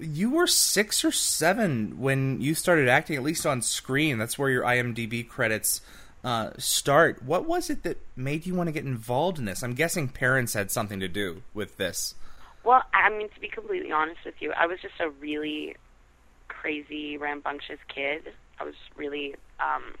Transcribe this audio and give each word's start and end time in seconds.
You 0.00 0.30
were 0.30 0.46
six 0.46 1.04
or 1.04 1.12
seven 1.12 1.98
when 1.98 2.40
you 2.40 2.54
started 2.54 2.88
acting, 2.88 3.16
at 3.16 3.22
least 3.22 3.46
on 3.46 3.62
screen. 3.62 4.18
That's 4.18 4.38
where 4.38 4.50
your 4.50 4.62
IMDb 4.64 5.26
credits 5.26 5.80
uh, 6.24 6.50
start. 6.58 7.22
What 7.22 7.46
was 7.46 7.70
it 7.70 7.82
that 7.84 7.98
made 8.16 8.46
you 8.46 8.54
want 8.54 8.68
to 8.68 8.72
get 8.72 8.84
involved 8.84 9.38
in 9.38 9.44
this? 9.44 9.62
I'm 9.62 9.74
guessing 9.74 10.08
parents 10.08 10.54
had 10.54 10.70
something 10.70 11.00
to 11.00 11.08
do 11.08 11.42
with 11.54 11.76
this. 11.76 12.14
Well, 12.64 12.82
I 12.92 13.08
mean, 13.10 13.28
to 13.30 13.40
be 13.40 13.48
completely 13.48 13.90
honest 13.90 14.20
with 14.24 14.34
you, 14.40 14.52
I 14.52 14.66
was 14.66 14.78
just 14.80 15.00
a 15.00 15.08
really 15.10 15.76
crazy, 16.48 17.16
rambunctious 17.16 17.78
kid. 17.88 18.32
I 18.58 18.64
was 18.64 18.74
really, 18.96 19.34
um, 19.58 19.94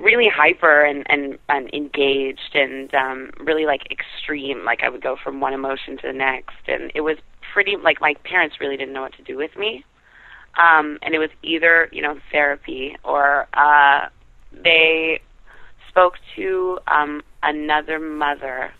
really 0.00 0.28
hyper 0.28 0.84
and, 0.84 1.04
and, 1.08 1.38
and 1.48 1.72
engaged 1.72 2.54
and 2.54 2.92
um, 2.94 3.30
really 3.40 3.66
like 3.66 3.88
extreme. 3.90 4.64
Like 4.64 4.82
I 4.82 4.88
would 4.88 5.02
go 5.02 5.16
from 5.22 5.40
one 5.40 5.52
emotion 5.52 5.96
to 5.98 6.06
the 6.06 6.12
next, 6.12 6.56
and 6.68 6.90
it 6.94 7.02
was 7.02 7.18
pretty 7.52 7.76
like 7.76 8.00
my 8.00 8.14
parents 8.24 8.56
really 8.60 8.76
didn't 8.76 8.94
know 8.94 9.02
what 9.02 9.14
to 9.16 9.22
do 9.22 9.36
with 9.36 9.56
me. 9.56 9.84
Um, 10.58 10.98
and 11.02 11.14
it 11.14 11.18
was 11.18 11.30
either 11.42 11.88
you 11.92 12.02
know 12.02 12.18
therapy 12.30 12.96
or 13.04 13.48
uh, 13.54 14.08
they 14.52 15.20
spoke 15.88 16.14
to 16.36 16.78
um, 16.88 17.22
another 17.42 17.98
mother 17.98 18.72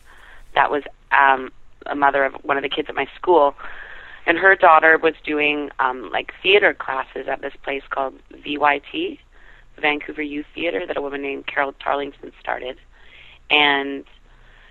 that 0.54 0.70
was 0.70 0.82
um, 1.12 1.50
a 1.86 1.94
mother 1.94 2.24
of 2.24 2.34
one 2.42 2.56
of 2.56 2.62
the 2.62 2.68
kids 2.68 2.88
at 2.88 2.94
my 2.94 3.06
school, 3.16 3.54
and 4.26 4.38
her 4.38 4.54
daughter 4.54 4.98
was 4.98 5.14
doing 5.24 5.70
um, 5.78 6.10
like 6.12 6.32
theater 6.42 6.74
classes 6.74 7.26
at 7.28 7.40
this 7.40 7.54
place 7.62 7.82
called 7.90 8.14
VYT, 8.32 9.18
Vancouver 9.82 10.22
Youth 10.22 10.46
Theater, 10.54 10.86
that 10.86 10.96
a 10.96 11.02
woman 11.02 11.20
named 11.20 11.46
Carol 11.46 11.74
Tarlington 11.74 12.32
started, 12.40 12.78
and 13.50 14.04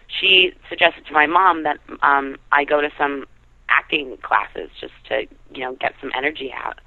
she 0.07 0.53
suggested 0.67 1.05
to 1.05 1.13
my 1.13 1.27
mom 1.27 1.63
that 1.63 1.77
um, 2.01 2.37
I 2.51 2.63
go 2.63 2.81
to 2.81 2.89
some 2.97 3.25
acting 3.69 4.17
classes 4.21 4.69
just 4.79 4.93
to 5.09 5.27
you 5.53 5.61
know 5.63 5.75
get 5.75 5.93
some 6.01 6.11
energy 6.15 6.51
out 6.51 6.79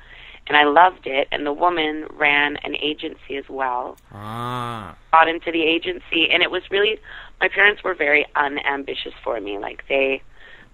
and 0.46 0.56
I 0.56 0.64
loved 0.64 1.06
it. 1.06 1.28
And 1.32 1.46
the 1.46 1.52
woman 1.52 2.06
ran 2.12 2.56
an 2.58 2.76
agency 2.76 3.36
as 3.36 3.44
well. 3.48 3.96
Ah. 4.12 4.96
Got 5.12 5.28
into 5.28 5.50
the 5.50 5.62
agency, 5.62 6.30
and 6.30 6.42
it 6.42 6.50
was 6.50 6.62
really 6.70 6.98
my 7.40 7.48
parents 7.48 7.82
were 7.82 7.94
very 7.94 8.27
unambitious 8.36 9.14
for 9.22 9.40
me. 9.40 9.58
Like 9.58 9.84
they 9.88 10.22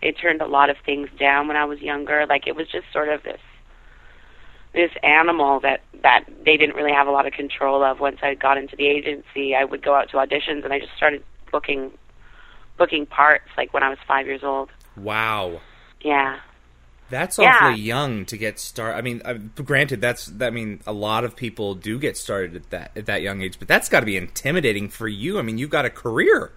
they 0.02 0.12
turned 0.12 0.40
a 0.40 0.46
lot 0.46 0.70
of 0.70 0.76
things 0.84 1.08
down 1.18 1.48
when 1.48 1.56
I 1.56 1.64
was 1.64 1.80
younger. 1.80 2.26
Like 2.26 2.46
it 2.46 2.56
was 2.56 2.68
just 2.68 2.86
sort 2.92 3.08
of 3.08 3.22
this 3.22 3.40
this 4.72 4.90
animal 5.02 5.60
that 5.60 5.80
that 6.02 6.24
they 6.44 6.56
didn't 6.56 6.76
really 6.76 6.92
have 6.92 7.06
a 7.06 7.10
lot 7.10 7.26
of 7.26 7.32
control 7.32 7.82
of. 7.84 8.00
Once 8.00 8.18
I 8.22 8.34
got 8.34 8.56
into 8.56 8.76
the 8.76 8.86
agency, 8.86 9.54
I 9.54 9.64
would 9.64 9.82
go 9.82 9.94
out 9.94 10.10
to 10.10 10.16
auditions, 10.16 10.64
and 10.64 10.72
I 10.72 10.78
just 10.78 10.94
started 10.96 11.22
booking 11.50 11.90
booking 12.78 13.06
parts. 13.06 13.48
Like 13.56 13.74
when 13.74 13.82
I 13.82 13.88
was 13.88 13.98
five 14.06 14.26
years 14.26 14.42
old. 14.42 14.70
Wow. 14.96 15.60
Yeah. 16.02 16.38
That's 17.10 17.38
Yeah. 17.38 17.50
awfully 17.50 17.80
young 17.80 18.24
to 18.26 18.36
get 18.36 18.60
started. 18.60 18.96
I 18.96 19.00
mean, 19.00 19.20
uh, 19.24 19.34
granted, 19.62 20.00
that's 20.00 20.30
I 20.40 20.50
mean, 20.50 20.80
a 20.86 20.92
lot 20.92 21.24
of 21.24 21.34
people 21.34 21.74
do 21.74 21.98
get 21.98 22.16
started 22.16 22.54
at 22.54 22.70
that 22.70 22.92
at 22.96 23.06
that 23.06 23.22
young 23.22 23.42
age, 23.42 23.58
but 23.58 23.66
that's 23.68 23.88
got 23.88 24.00
to 24.00 24.06
be 24.06 24.16
intimidating 24.16 24.88
for 24.88 25.08
you. 25.08 25.38
I 25.38 25.42
mean, 25.42 25.58
you've 25.58 25.70
got 25.70 25.84
a 25.84 25.90
career 25.90 26.52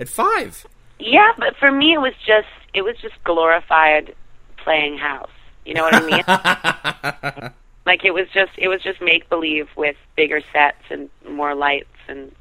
at 0.00 0.08
five. 0.08 0.66
Yeah, 0.98 1.30
but 1.38 1.56
for 1.56 1.70
me, 1.70 1.94
it 1.94 1.98
was 1.98 2.14
just 2.26 2.48
it 2.74 2.82
was 2.82 2.96
just 3.00 3.14
glorified 3.24 4.14
playing 4.56 4.98
house. 4.98 5.30
You 5.64 5.74
know 5.74 5.82
what 5.82 5.94
I 5.94 7.40
mean? 7.40 7.52
like 7.86 8.04
it 8.04 8.12
was 8.12 8.28
just 8.32 8.52
it 8.58 8.68
was 8.68 8.82
just 8.82 9.00
make 9.00 9.28
believe 9.28 9.68
with 9.76 9.96
bigger 10.16 10.40
sets 10.52 10.82
and 10.90 11.08
more 11.28 11.54
lights 11.54 11.88
and 12.08 12.32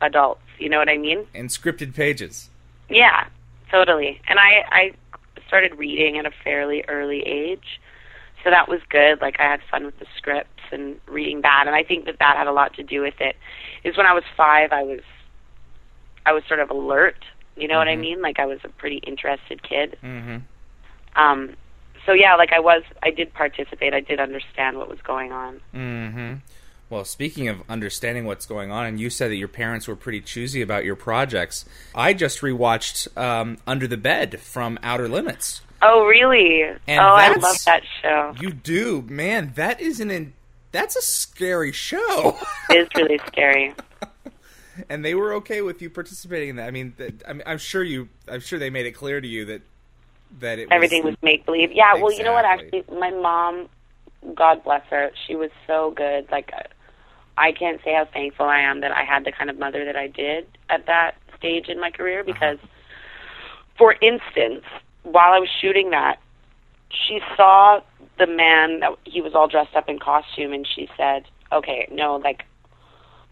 adults. 0.00 0.40
You 0.58 0.68
know 0.68 0.78
what 0.78 0.88
I 0.88 0.96
mean? 0.96 1.26
and 1.34 1.48
scripted 1.48 1.94
pages. 1.94 2.50
Yeah, 2.88 3.26
totally. 3.70 4.20
And 4.28 4.38
I 4.38 4.64
I 4.70 4.92
started 5.46 5.76
reading 5.78 6.18
at 6.18 6.26
a 6.26 6.30
fairly 6.42 6.84
early 6.88 7.20
age, 7.22 7.80
so 8.42 8.50
that 8.50 8.68
was 8.68 8.80
good. 8.88 9.20
Like 9.20 9.40
I 9.40 9.44
had 9.44 9.60
fun 9.70 9.84
with 9.84 9.98
the 9.98 10.06
scripts 10.16 10.50
and 10.72 11.00
reading 11.06 11.42
that, 11.42 11.64
and 11.66 11.74
I 11.74 11.82
think 11.82 12.06
that 12.06 12.18
that 12.18 12.36
had 12.36 12.46
a 12.46 12.52
lot 12.52 12.74
to 12.74 12.82
do 12.82 13.00
with 13.00 13.20
it. 13.20 13.36
Is 13.84 13.96
when 13.96 14.06
I 14.06 14.12
was 14.12 14.24
five, 14.36 14.72
I 14.72 14.82
was 14.82 15.00
I 16.26 16.32
was 16.32 16.44
sort 16.46 16.60
of 16.60 16.70
alert. 16.70 17.24
You 17.56 17.68
know 17.68 17.78
what 17.78 17.86
I 17.86 17.94
mean? 17.94 18.20
Like 18.20 18.40
I 18.40 18.46
was 18.46 18.58
a 18.64 18.68
pretty 18.68 18.96
interested 18.96 19.62
kid. 19.62 19.96
Mm-hmm. 20.02 20.38
Um, 21.14 21.54
so 22.06 22.12
yeah, 22.12 22.34
like 22.36 22.52
I 22.52 22.60
was, 22.60 22.82
I 23.02 23.10
did 23.10 23.32
participate. 23.34 23.94
I 23.94 24.00
did 24.00 24.20
understand 24.20 24.78
what 24.78 24.88
was 24.88 25.00
going 25.02 25.32
on. 25.32 25.60
Mm-hmm. 25.74 26.34
Well, 26.90 27.04
speaking 27.04 27.48
of 27.48 27.62
understanding 27.68 28.24
what's 28.26 28.46
going 28.46 28.70
on, 28.70 28.86
and 28.86 29.00
you 29.00 29.10
said 29.10 29.30
that 29.30 29.36
your 29.36 29.48
parents 29.48 29.88
were 29.88 29.96
pretty 29.96 30.20
choosy 30.20 30.62
about 30.62 30.84
your 30.84 30.96
projects. 30.96 31.64
I 31.94 32.12
just 32.14 32.40
rewatched 32.40 33.16
um, 33.16 33.58
Under 33.66 33.86
the 33.86 33.96
Bed 33.96 34.38
from 34.40 34.78
Outer 34.82 35.08
Limits. 35.08 35.62
Oh 35.82 36.06
really? 36.06 36.62
And 36.62 37.00
oh, 37.00 37.14
I 37.14 37.34
love 37.34 37.64
that 37.64 37.82
show. 38.00 38.34
You 38.40 38.52
do, 38.52 39.02
man. 39.02 39.52
That 39.56 39.80
is 39.80 40.00
an 40.00 40.10
in- 40.10 40.34
that's 40.72 40.96
a 40.96 41.02
scary 41.02 41.72
show. 41.72 42.36
It 42.70 42.76
is 42.76 42.88
really 42.96 43.18
scary. 43.26 43.74
and 44.88 45.04
they 45.04 45.14
were 45.14 45.34
okay 45.34 45.62
with 45.62 45.80
you 45.80 45.90
participating 45.90 46.50
in 46.50 46.56
that. 46.56 46.66
I 46.66 46.70
mean, 46.70 46.94
that, 46.96 47.22
I 47.28 47.32
mean, 47.32 47.42
I'm 47.46 47.58
sure 47.58 47.84
you, 47.84 48.08
I'm 48.28 48.40
sure 48.40 48.58
they 48.58 48.70
made 48.70 48.86
it 48.86 48.92
clear 48.92 49.20
to 49.20 49.28
you 49.28 49.44
that 49.44 49.62
that 50.40 50.58
it 50.58 50.68
Everything 50.70 51.04
was 51.04 51.16
make 51.22 51.46
believe. 51.46 51.72
Yeah. 51.72 51.94
Well, 51.94 52.12
you 52.12 52.24
know 52.24 52.32
what? 52.32 52.44
Actually, 52.44 52.84
my 52.92 53.10
mom, 53.10 53.68
God 54.34 54.62
bless 54.64 54.82
her, 54.90 55.10
she 55.26 55.34
was 55.36 55.50
so 55.66 55.90
good. 55.90 56.30
Like, 56.30 56.52
I- 56.52 56.66
I 57.36 57.52
can't 57.52 57.82
say 57.82 57.94
how 57.94 58.04
thankful 58.04 58.46
I 58.46 58.60
am 58.60 58.80
that 58.82 58.92
I 58.92 59.02
had 59.02 59.24
the 59.24 59.32
kind 59.32 59.50
of 59.50 59.58
mother 59.58 59.84
that 59.84 59.96
I 59.96 60.06
did 60.06 60.46
at 60.70 60.86
that 60.86 61.16
stage 61.36 61.68
in 61.68 61.80
my 61.80 61.90
career. 61.90 62.20
Uh-huh. 62.20 62.32
Because, 62.32 62.58
for 63.76 63.96
instance, 64.00 64.64
while 65.02 65.32
I 65.32 65.40
was 65.40 65.48
shooting 65.60 65.90
that, 65.90 66.20
she 66.90 67.20
saw 67.36 67.80
the 68.18 68.28
man 68.28 68.80
that 68.80 68.92
he 69.04 69.20
was 69.20 69.34
all 69.34 69.48
dressed 69.48 69.74
up 69.74 69.88
in 69.88 69.98
costume, 69.98 70.52
and 70.52 70.64
she 70.66 70.88
said, 70.96 71.24
"Okay, 71.52 71.88
no, 71.90 72.16
like." 72.16 72.44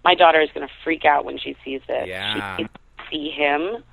My 0.05 0.17
daughter 0.17 0.41
is 0.41 0.51
going 0.53 0.67
to 0.67 0.75
freak 0.83 1.05
out 1.05 1.25
when 1.25 1.39
she 1.39 1.55
sees 1.65 1.81
this. 1.87 2.09
Yeah. 2.09 2.57
She 2.57 2.67
see 3.09 3.31
him. 3.31 3.85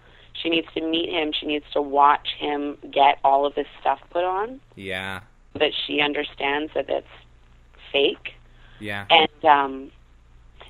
She 0.42 0.50
needs 0.50 0.68
to 0.76 0.82
meet 0.82 1.10
him. 1.10 1.32
She 1.38 1.46
needs 1.46 1.66
to 1.74 1.82
watch 1.82 2.28
him 2.38 2.78
get 2.92 3.20
all 3.24 3.46
of 3.46 3.56
this 3.56 3.68
stuff 3.82 4.00
put 4.10 4.24
on 4.24 4.60
Yeah, 4.76 5.20
so 5.54 5.60
that 5.60 5.72
she 5.86 6.00
understands 6.02 6.72
that 6.76 6.90
it's 6.90 7.08
fake. 7.92 8.34
yeah. 8.80 9.06
And 9.10 9.46
um 9.46 9.92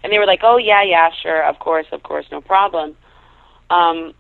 and 0.03 0.11
they 0.13 0.17
were 0.17 0.25
like, 0.25 0.39
"Oh 0.43 0.57
yeah, 0.57 0.81
yeah, 0.83 1.09
sure, 1.21 1.43
of 1.43 1.59
course, 1.59 1.87
of 1.91 2.03
course, 2.03 2.25
no 2.31 2.41
problem." 2.41 2.95
Um 3.69 4.13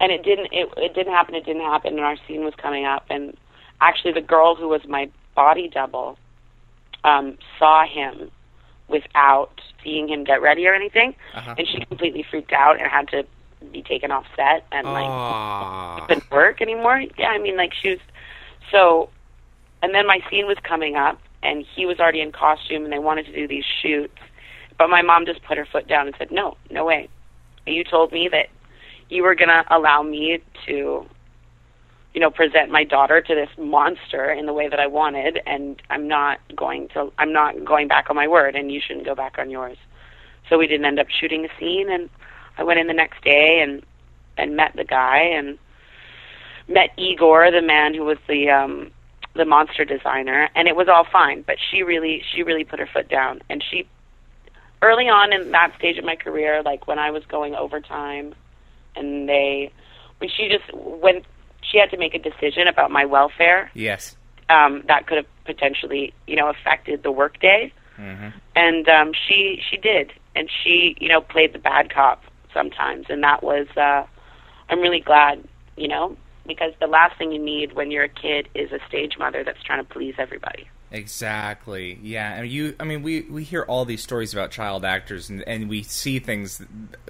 and 0.00 0.12
it 0.12 0.22
didn't 0.22 0.48
it 0.52 0.68
it 0.76 0.94
didn't 0.94 1.12
happen, 1.12 1.34
it 1.34 1.44
didn't 1.44 1.62
happen 1.62 1.92
and 1.94 2.00
our 2.04 2.16
scene 2.26 2.44
was 2.44 2.54
coming 2.56 2.84
up 2.84 3.04
and 3.10 3.36
actually 3.80 4.12
the 4.12 4.20
girl 4.20 4.54
who 4.54 4.68
was 4.68 4.80
my 4.86 5.08
body 5.34 5.68
double 5.72 6.18
um 7.04 7.38
saw 7.58 7.84
him 7.86 8.30
without 8.88 9.60
seeing 9.82 10.08
him 10.08 10.24
get 10.24 10.42
ready 10.42 10.66
or 10.66 10.74
anything 10.74 11.14
Uh-huh. 11.34 11.54
and 11.56 11.66
she 11.68 11.84
completely 11.84 12.24
freaked 12.28 12.52
out 12.52 12.80
and 12.80 12.90
had 12.90 13.08
to 13.08 13.24
be 13.72 13.82
taken 13.82 14.10
off 14.10 14.24
set 14.36 14.64
and 14.72 14.86
like 14.86 15.06
Aw. 15.06 16.06
couldn't 16.06 16.30
work 16.30 16.60
anymore. 16.60 17.02
Yeah, 17.18 17.28
I 17.28 17.38
mean, 17.38 17.56
like 17.56 17.72
she 17.74 17.90
was 17.90 17.98
so. 18.70 19.10
And 19.82 19.94
then 19.94 20.06
my 20.06 20.20
scene 20.28 20.46
was 20.46 20.56
coming 20.64 20.96
up, 20.96 21.20
and 21.42 21.64
he 21.76 21.86
was 21.86 22.00
already 22.00 22.20
in 22.20 22.32
costume, 22.32 22.84
and 22.84 22.92
they 22.92 22.98
wanted 22.98 23.26
to 23.26 23.32
do 23.32 23.46
these 23.46 23.64
shoots. 23.80 24.18
But 24.76 24.90
my 24.90 25.02
mom 25.02 25.26
just 25.26 25.42
put 25.44 25.56
her 25.56 25.66
foot 25.66 25.86
down 25.86 26.06
and 26.06 26.16
said, 26.18 26.30
"No, 26.30 26.56
no 26.70 26.84
way. 26.84 27.08
You 27.66 27.84
told 27.84 28.12
me 28.12 28.28
that 28.28 28.48
you 29.08 29.22
were 29.22 29.34
gonna 29.34 29.64
allow 29.70 30.02
me 30.02 30.40
to, 30.66 31.06
you 32.14 32.20
know, 32.20 32.30
present 32.30 32.70
my 32.70 32.84
daughter 32.84 33.20
to 33.20 33.34
this 33.34 33.50
monster 33.58 34.30
in 34.30 34.46
the 34.46 34.52
way 34.52 34.68
that 34.68 34.80
I 34.80 34.86
wanted, 34.86 35.40
and 35.46 35.80
I'm 35.90 36.08
not 36.08 36.40
going 36.56 36.88
to. 36.88 37.12
I'm 37.18 37.32
not 37.32 37.64
going 37.64 37.88
back 37.88 38.10
on 38.10 38.16
my 38.16 38.28
word, 38.28 38.56
and 38.56 38.72
you 38.72 38.80
shouldn't 38.80 39.06
go 39.06 39.14
back 39.14 39.38
on 39.38 39.50
yours." 39.50 39.78
So 40.48 40.58
we 40.58 40.66
didn't 40.66 40.86
end 40.86 40.98
up 40.98 41.08
shooting 41.10 41.44
a 41.44 41.48
scene, 41.58 41.90
and 41.90 42.08
I 42.58 42.64
went 42.64 42.78
in 42.80 42.86
the 42.86 42.92
next 42.94 43.22
day 43.24 43.60
and 43.62 43.82
and 44.36 44.56
met 44.56 44.72
the 44.76 44.84
guy 44.84 45.18
and 45.18 45.58
met 46.68 46.90
Igor, 46.96 47.50
the 47.50 47.62
man 47.62 47.94
who 47.94 48.04
was 48.04 48.18
the 48.28 48.50
um 48.50 48.90
the 49.34 49.44
monster 49.44 49.84
designer, 49.84 50.48
and 50.56 50.66
it 50.68 50.74
was 50.76 50.88
all 50.88 51.04
fine. 51.10 51.42
But 51.42 51.56
she 51.70 51.82
really 51.82 52.22
she 52.32 52.42
really 52.42 52.64
put 52.64 52.78
her 52.80 52.86
foot 52.92 53.08
down, 53.08 53.40
and 53.48 53.62
she 53.68 53.86
early 54.82 55.08
on 55.08 55.32
in 55.32 55.50
that 55.52 55.72
stage 55.78 55.98
of 55.98 56.04
my 56.04 56.16
career, 56.16 56.62
like 56.62 56.86
when 56.86 56.98
I 56.98 57.10
was 57.10 57.24
going 57.26 57.54
overtime, 57.54 58.34
and 58.96 59.28
they 59.28 59.70
when 60.18 60.28
she 60.30 60.48
just 60.48 60.72
when 60.74 61.22
she 61.62 61.78
had 61.78 61.90
to 61.90 61.96
make 61.96 62.14
a 62.14 62.18
decision 62.18 62.66
about 62.68 62.90
my 62.90 63.04
welfare, 63.04 63.70
Yes. 63.74 64.16
um, 64.48 64.82
that 64.86 65.06
could 65.06 65.18
have 65.18 65.26
potentially 65.44 66.12
you 66.26 66.36
know 66.36 66.48
affected 66.48 67.02
the 67.02 67.12
workday 67.12 67.72
Mm-hmm. 67.98 68.28
and 68.54 68.88
um 68.88 69.12
she 69.12 69.60
she 69.68 69.76
did 69.76 70.12
and 70.36 70.48
she 70.62 70.96
you 71.00 71.08
know 71.08 71.20
played 71.20 71.52
the 71.52 71.58
bad 71.58 71.92
cop 71.92 72.22
sometimes 72.58 73.06
and 73.08 73.22
that 73.22 73.42
was 73.42 73.68
uh 73.76 74.04
i'm 74.68 74.80
really 74.80 75.00
glad 75.00 75.46
you 75.76 75.86
know 75.86 76.16
because 76.44 76.72
the 76.80 76.88
last 76.88 77.16
thing 77.16 77.30
you 77.30 77.38
need 77.38 77.74
when 77.74 77.92
you're 77.92 78.04
a 78.04 78.08
kid 78.08 78.48
is 78.54 78.72
a 78.72 78.80
stage 78.88 79.16
mother 79.16 79.44
that's 79.44 79.62
trying 79.62 79.78
to 79.78 79.88
please 79.88 80.14
everybody 80.18 80.68
Exactly. 80.90 81.98
Yeah. 82.02 82.40
Mean, 82.40 82.50
you. 82.50 82.74
I 82.80 82.84
mean, 82.84 83.02
we 83.02 83.22
we 83.22 83.44
hear 83.44 83.62
all 83.62 83.84
these 83.84 84.02
stories 84.02 84.32
about 84.32 84.50
child 84.50 84.86
actors, 84.86 85.28
and, 85.28 85.42
and 85.46 85.68
we 85.68 85.82
see 85.82 86.18
things. 86.18 86.62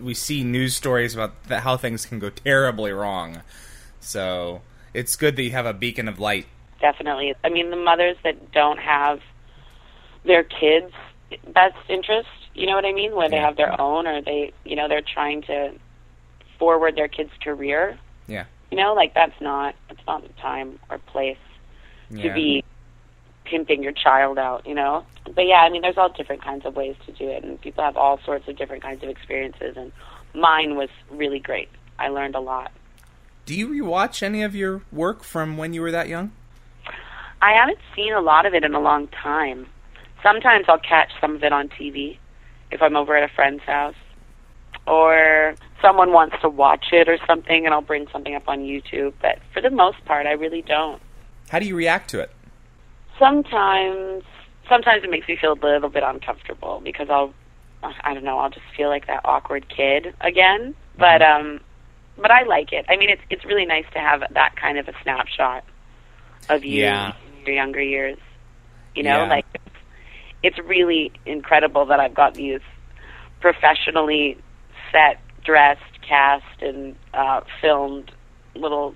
We 0.02 0.14
see 0.14 0.42
news 0.42 0.74
stories 0.74 1.14
about 1.14 1.44
the, 1.44 1.60
how 1.60 1.76
things 1.76 2.04
can 2.04 2.18
go 2.18 2.30
terribly 2.30 2.90
wrong. 2.90 3.42
So 4.00 4.62
it's 4.94 5.14
good 5.14 5.36
that 5.36 5.42
you 5.42 5.52
have 5.52 5.66
a 5.66 5.72
beacon 5.72 6.08
of 6.08 6.18
light. 6.18 6.46
Definitely. 6.80 7.34
I 7.44 7.50
mean, 7.50 7.70
the 7.70 7.76
mothers 7.76 8.16
that 8.24 8.50
don't 8.50 8.78
have 8.78 9.20
their 10.24 10.42
kids' 10.42 10.92
best 11.52 11.76
interest, 11.88 12.28
you 12.58 12.66
know 12.66 12.74
what 12.74 12.84
I 12.84 12.92
mean, 12.92 13.14
where 13.14 13.28
they 13.28 13.36
have 13.36 13.56
their 13.56 13.80
own, 13.80 14.06
or 14.06 14.20
they, 14.20 14.52
you 14.64 14.74
know, 14.76 14.88
they're 14.88 15.00
trying 15.02 15.42
to 15.42 15.72
forward 16.58 16.96
their 16.96 17.08
kid's 17.08 17.30
career. 17.42 17.98
Yeah. 18.26 18.44
You 18.70 18.76
know, 18.76 18.94
like 18.94 19.14
that's 19.14 19.40
not 19.40 19.74
that's 19.88 20.04
not 20.06 20.22
the 20.22 20.32
time 20.40 20.78
or 20.90 20.98
place 20.98 21.38
to 22.10 22.26
Yeah. 22.26 22.34
be 22.34 22.64
pimping 23.44 23.82
your 23.82 23.92
child 23.92 24.38
out, 24.38 24.66
you 24.66 24.74
know. 24.74 25.04
But 25.34 25.46
yeah, 25.46 25.60
I 25.60 25.70
mean, 25.70 25.82
there's 25.82 25.96
all 25.96 26.10
different 26.10 26.42
kinds 26.42 26.66
of 26.66 26.76
ways 26.76 26.96
to 27.06 27.12
do 27.12 27.28
it, 27.28 27.44
and 27.44 27.60
people 27.60 27.84
have 27.84 27.96
all 27.96 28.18
sorts 28.24 28.48
of 28.48 28.56
different 28.56 28.82
kinds 28.82 29.02
of 29.02 29.08
experiences. 29.08 29.76
And 29.76 29.92
mine 30.34 30.76
was 30.76 30.90
really 31.10 31.38
great. 31.38 31.68
I 31.98 32.08
learned 32.08 32.34
a 32.34 32.40
lot. 32.40 32.72
Do 33.46 33.54
you 33.54 33.68
rewatch 33.68 34.22
any 34.22 34.42
of 34.42 34.54
your 34.54 34.82
work 34.92 35.22
from 35.22 35.56
when 35.56 35.72
you 35.72 35.80
were 35.80 35.90
that 35.90 36.08
young? 36.08 36.32
I 37.40 37.52
haven't 37.52 37.78
seen 37.94 38.12
a 38.12 38.20
lot 38.20 38.46
of 38.46 38.52
it 38.52 38.64
in 38.64 38.74
a 38.74 38.80
long 38.80 39.08
time. 39.08 39.66
Sometimes 40.22 40.66
I'll 40.68 40.78
catch 40.78 41.10
some 41.20 41.36
of 41.36 41.44
it 41.44 41.52
on 41.52 41.68
TV 41.68 42.18
if 42.70 42.82
I'm 42.82 42.96
over 42.96 43.16
at 43.16 43.28
a 43.28 43.32
friend's 43.34 43.62
house, 43.64 43.94
or 44.86 45.54
someone 45.82 46.12
wants 46.12 46.36
to 46.42 46.48
watch 46.48 46.86
it 46.92 47.08
or 47.08 47.18
something, 47.26 47.64
and 47.66 47.74
I'll 47.74 47.80
bring 47.82 48.06
something 48.12 48.34
up 48.34 48.48
on 48.48 48.60
YouTube. 48.60 49.12
But 49.20 49.38
for 49.52 49.60
the 49.60 49.70
most 49.70 50.04
part, 50.04 50.26
I 50.26 50.32
really 50.32 50.62
don't. 50.62 51.00
How 51.50 51.58
do 51.58 51.66
you 51.66 51.76
react 51.76 52.10
to 52.10 52.20
it? 52.20 52.30
sometimes 53.18 54.22
sometimes 54.68 55.02
it 55.02 55.10
makes 55.10 55.26
me 55.26 55.36
feel 55.36 55.52
a 55.52 55.60
little 55.66 55.88
bit 55.88 56.02
uncomfortable 56.04 56.80
because 56.84 57.08
I'll 57.10 57.34
I 57.82 58.14
don't 58.14 58.24
know, 58.24 58.38
I'll 58.38 58.50
just 58.50 58.66
feel 58.76 58.88
like 58.88 59.06
that 59.06 59.22
awkward 59.24 59.68
kid 59.68 60.14
again. 60.20 60.74
But 60.96 61.20
um 61.22 61.60
but 62.16 62.30
I 62.30 62.42
like 62.44 62.72
it. 62.72 62.84
I 62.88 62.96
mean 62.96 63.10
it's 63.10 63.22
it's 63.30 63.44
really 63.44 63.66
nice 63.66 63.86
to 63.94 63.98
have 63.98 64.22
that 64.34 64.54
kind 64.56 64.78
of 64.78 64.88
a 64.88 64.92
snapshot 65.02 65.64
of 66.48 66.64
you 66.64 66.82
Yeah. 66.82 67.12
in 67.40 67.46
your 67.46 67.54
younger 67.56 67.82
years. 67.82 68.18
You 68.94 69.02
know, 69.02 69.24
Yeah. 69.24 69.28
like 69.28 69.46
it's 70.42 70.58
really 70.58 71.12
incredible 71.26 71.86
that 71.86 72.00
I've 72.00 72.14
got 72.14 72.34
these 72.34 72.60
professionally 73.40 74.36
set, 74.92 75.20
dressed, 75.44 75.82
cast 76.06 76.62
and 76.62 76.96
uh 77.12 77.40
filmed 77.60 78.10
little 78.54 78.94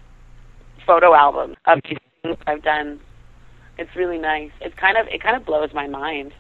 photo 0.87 1.15
albums 1.15 1.57
of 1.67 1.79
these 1.87 1.99
things 2.23 2.37
I've 2.47 2.63
done 2.63 2.99
it's 3.79 3.95
really 3.97 4.19
nice. 4.19 4.51
It's 4.61 4.75
kind 4.77 4.97
of 4.97 5.07
it 5.09 5.23
kind 5.23 5.37
of 5.37 5.45
blows 5.45 5.73
my 5.75 5.87
mind, 5.89 6.33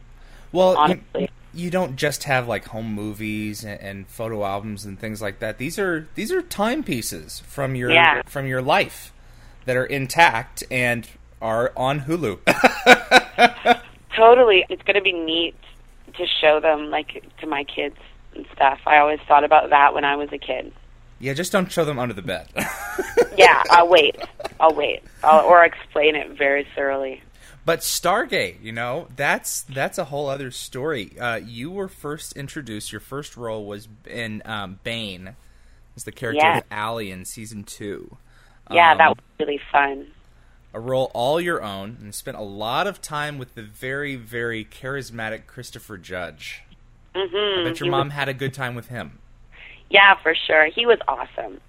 Well, 0.52 0.72
you, 0.72 0.78
honestly. 0.78 1.30
you 1.54 1.70
don't 1.70 1.96
just 1.96 2.24
have 2.24 2.46
like 2.48 2.66
home 2.66 2.92
movies 2.94 3.64
and, 3.64 3.80
and 3.80 4.06
photo 4.08 4.44
albums 4.44 4.84
and 4.84 4.98
things 4.98 5.20
like 5.22 5.38
that. 5.40 5.58
These 5.58 5.78
are 5.78 6.08
these 6.14 6.30
are 6.32 6.40
timepieces 6.42 7.40
from 7.40 7.74
your 7.74 7.90
Yeah. 7.90 8.22
from 8.26 8.46
your 8.46 8.62
life 8.62 9.12
that 9.66 9.76
are 9.76 9.84
intact 9.86 10.62
and 10.70 11.06
are 11.40 11.72
on 11.76 12.00
Hulu. 12.02 12.38
Totally, 14.16 14.64
it's 14.68 14.82
going 14.82 14.96
to 14.96 15.02
be 15.02 15.12
neat 15.12 15.54
to 16.14 16.26
show 16.40 16.60
them 16.60 16.90
like 16.90 17.24
to 17.40 17.46
my 17.46 17.64
kids 17.64 17.96
and 18.34 18.46
stuff. 18.54 18.80
I 18.86 18.98
always 18.98 19.20
thought 19.26 19.44
about 19.44 19.70
that 19.70 19.94
when 19.94 20.04
I 20.04 20.16
was 20.16 20.30
a 20.32 20.38
kid. 20.38 20.72
yeah, 21.18 21.32
just 21.34 21.52
don't 21.52 21.70
show 21.72 21.84
them 21.84 21.98
under 21.98 22.14
the 22.14 22.22
bed. 22.22 22.48
Yeah, 23.34 23.62
I'll 23.70 23.88
wait. 23.88 24.16
I'll 24.60 24.74
wait. 24.74 25.02
I'll, 25.24 25.46
or 25.46 25.64
explain 25.64 26.14
it 26.16 26.36
very 26.36 26.66
thoroughly. 26.76 27.22
But 27.64 27.80
Stargate, 27.80 28.62
you 28.62 28.72
know, 28.72 29.08
that's 29.16 29.62
that's 29.62 29.96
a 29.96 30.04
whole 30.04 30.28
other 30.28 30.50
story. 30.50 31.18
Uh, 31.18 31.36
you 31.36 31.70
were 31.70 31.88
first 31.88 32.36
introduced. 32.36 32.92
Your 32.92 33.00
first 33.00 33.36
role 33.38 33.64
was 33.64 33.88
in 34.06 34.42
um, 34.44 34.80
Bane, 34.84 35.34
as 35.96 36.04
the 36.04 36.12
character 36.12 36.44
Yeah. 36.44 36.58
of 36.58 36.64
Allie 36.70 37.10
in 37.10 37.24
season 37.24 37.64
two. 37.64 38.16
Yeah, 38.70 38.92
Um, 38.92 38.98
that 38.98 39.08
was 39.08 39.18
really 39.40 39.60
fun. 39.72 40.06
A 40.74 40.80
role 40.80 41.10
all 41.14 41.40
your 41.40 41.62
own, 41.62 41.98
and 42.00 42.14
spent 42.14 42.36
a 42.36 42.42
lot 42.42 42.86
of 42.86 43.00
time 43.00 43.38
with 43.38 43.54
the 43.54 43.62
very, 43.62 44.16
very 44.16 44.64
charismatic 44.64 45.46
Christopher 45.46 45.98
Judge. 45.98 46.62
hmm 47.14 47.60
I 47.60 47.64
bet 47.64 47.80
your 47.80 47.90
mom 47.90 48.10
had 48.10 48.28
a 48.28 48.34
good 48.34 48.54
time 48.54 48.74
with 48.74 48.88
him. 48.88 49.18
Yeah, 49.90 50.14
for 50.22 50.34
sure. 50.34 50.66
He 50.66 50.86
was 50.86 50.98
awesome. 51.06 51.60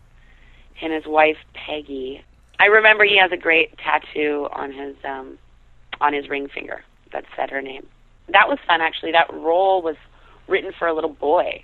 And 0.81 0.93
his 0.93 1.05
wife 1.05 1.37
Peggy. 1.53 2.23
I 2.59 2.65
remember 2.65 3.03
he 3.03 3.17
has 3.17 3.31
a 3.31 3.37
great 3.37 3.77
tattoo 3.77 4.47
on 4.51 4.71
his 4.71 4.95
um 5.03 5.37
on 6.01 6.13
his 6.13 6.29
ring 6.29 6.47
finger 6.47 6.83
that 7.11 7.25
said 7.35 7.49
her 7.49 7.61
name. 7.61 7.85
That 8.29 8.47
was 8.47 8.59
fun 8.65 8.81
actually. 8.81 9.11
That 9.11 9.31
role 9.33 9.81
was 9.81 9.95
written 10.47 10.71
for 10.77 10.87
a 10.87 10.93
little 10.93 11.11
boy. 11.13 11.63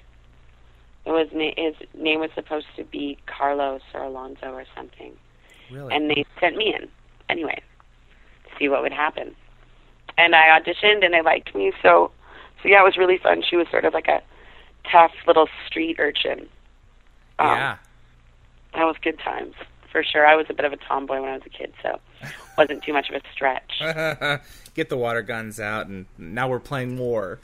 It 1.06 1.12
was 1.12 1.30
his 1.32 1.76
name 1.94 2.20
was 2.20 2.30
supposed 2.36 2.68
to 2.76 2.84
be 2.84 3.18
Carlos 3.26 3.82
or 3.94 4.04
Alonso 4.04 4.52
or 4.52 4.66
something. 4.76 5.14
Really? 5.72 5.94
And 5.94 6.10
they 6.10 6.26
sent 6.40 6.56
me 6.56 6.74
in 6.74 6.90
anyway 7.30 7.62
see 8.60 8.70
what 8.70 8.82
would 8.82 8.92
happen. 8.92 9.34
And 10.18 10.36
I 10.36 10.60
auditioned 10.60 11.04
and 11.04 11.14
they 11.14 11.22
liked 11.22 11.56
me 11.56 11.72
so 11.82 12.12
so 12.62 12.68
yeah, 12.68 12.82
it 12.82 12.84
was 12.84 12.98
really 12.98 13.18
fun. 13.18 13.42
She 13.50 13.56
was 13.56 13.68
sort 13.72 13.86
of 13.86 13.94
like 13.94 14.08
a 14.10 14.22
tough 14.92 15.14
little 15.26 15.48
street 15.66 15.96
urchin. 15.98 16.50
Um, 17.40 17.48
yeah. 17.48 17.78
that 18.74 18.84
was 18.84 18.98
good 19.02 19.18
times 19.20 19.56
for 19.90 20.04
sure. 20.04 20.28
I 20.28 20.36
was 20.36 20.48
a 20.50 20.54
bit 20.54 20.66
of 20.66 20.74
a 20.74 20.78
tomboy 20.78 21.22
when 21.22 21.30
I 21.30 21.34
was 21.36 21.44
a 21.46 21.50
kid, 21.50 21.74
so 21.82 22.00
wasn't 22.58 22.84
too 22.84 22.92
much 22.92 23.10
of 23.10 23.16
a 23.16 23.22
stretch. 23.32 23.80
Get 24.74 24.90
the 24.90 24.98
water 24.98 25.22
guns 25.22 25.60
out, 25.60 25.88
and 25.88 26.06
now 26.18 26.50
we're 26.50 26.60
playing 26.60 26.98
war. 26.98 27.40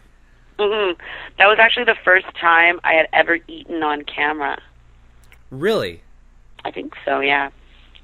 hmm 0.59 0.91
That 1.37 1.47
was 1.47 1.59
actually 1.59 1.85
the 1.85 1.95
first 2.03 2.25
time 2.39 2.81
I 2.83 2.93
had 2.93 3.07
ever 3.13 3.39
eaten 3.47 3.81
on 3.83 4.03
camera. 4.03 4.61
Really? 5.49 6.01
I 6.65 6.71
think 6.71 6.93
so, 7.05 7.21
yeah. 7.21 7.51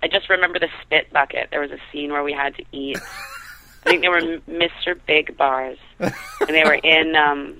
I 0.03 0.07
just 0.07 0.29
remember 0.29 0.59
the 0.59 0.69
spit 0.81 1.11
bucket. 1.13 1.49
There 1.51 1.61
was 1.61 1.71
a 1.71 1.77
scene 1.91 2.11
where 2.11 2.23
we 2.23 2.33
had 2.33 2.55
to 2.55 2.63
eat. 2.71 2.97
I 3.85 3.89
think 3.89 4.01
they 4.01 4.09
were 4.09 4.21
Mr. 4.49 4.99
Big 5.07 5.37
bars, 5.37 5.77
and 5.99 6.13
they 6.49 6.63
were 6.63 6.75
in. 6.75 7.15
um 7.15 7.57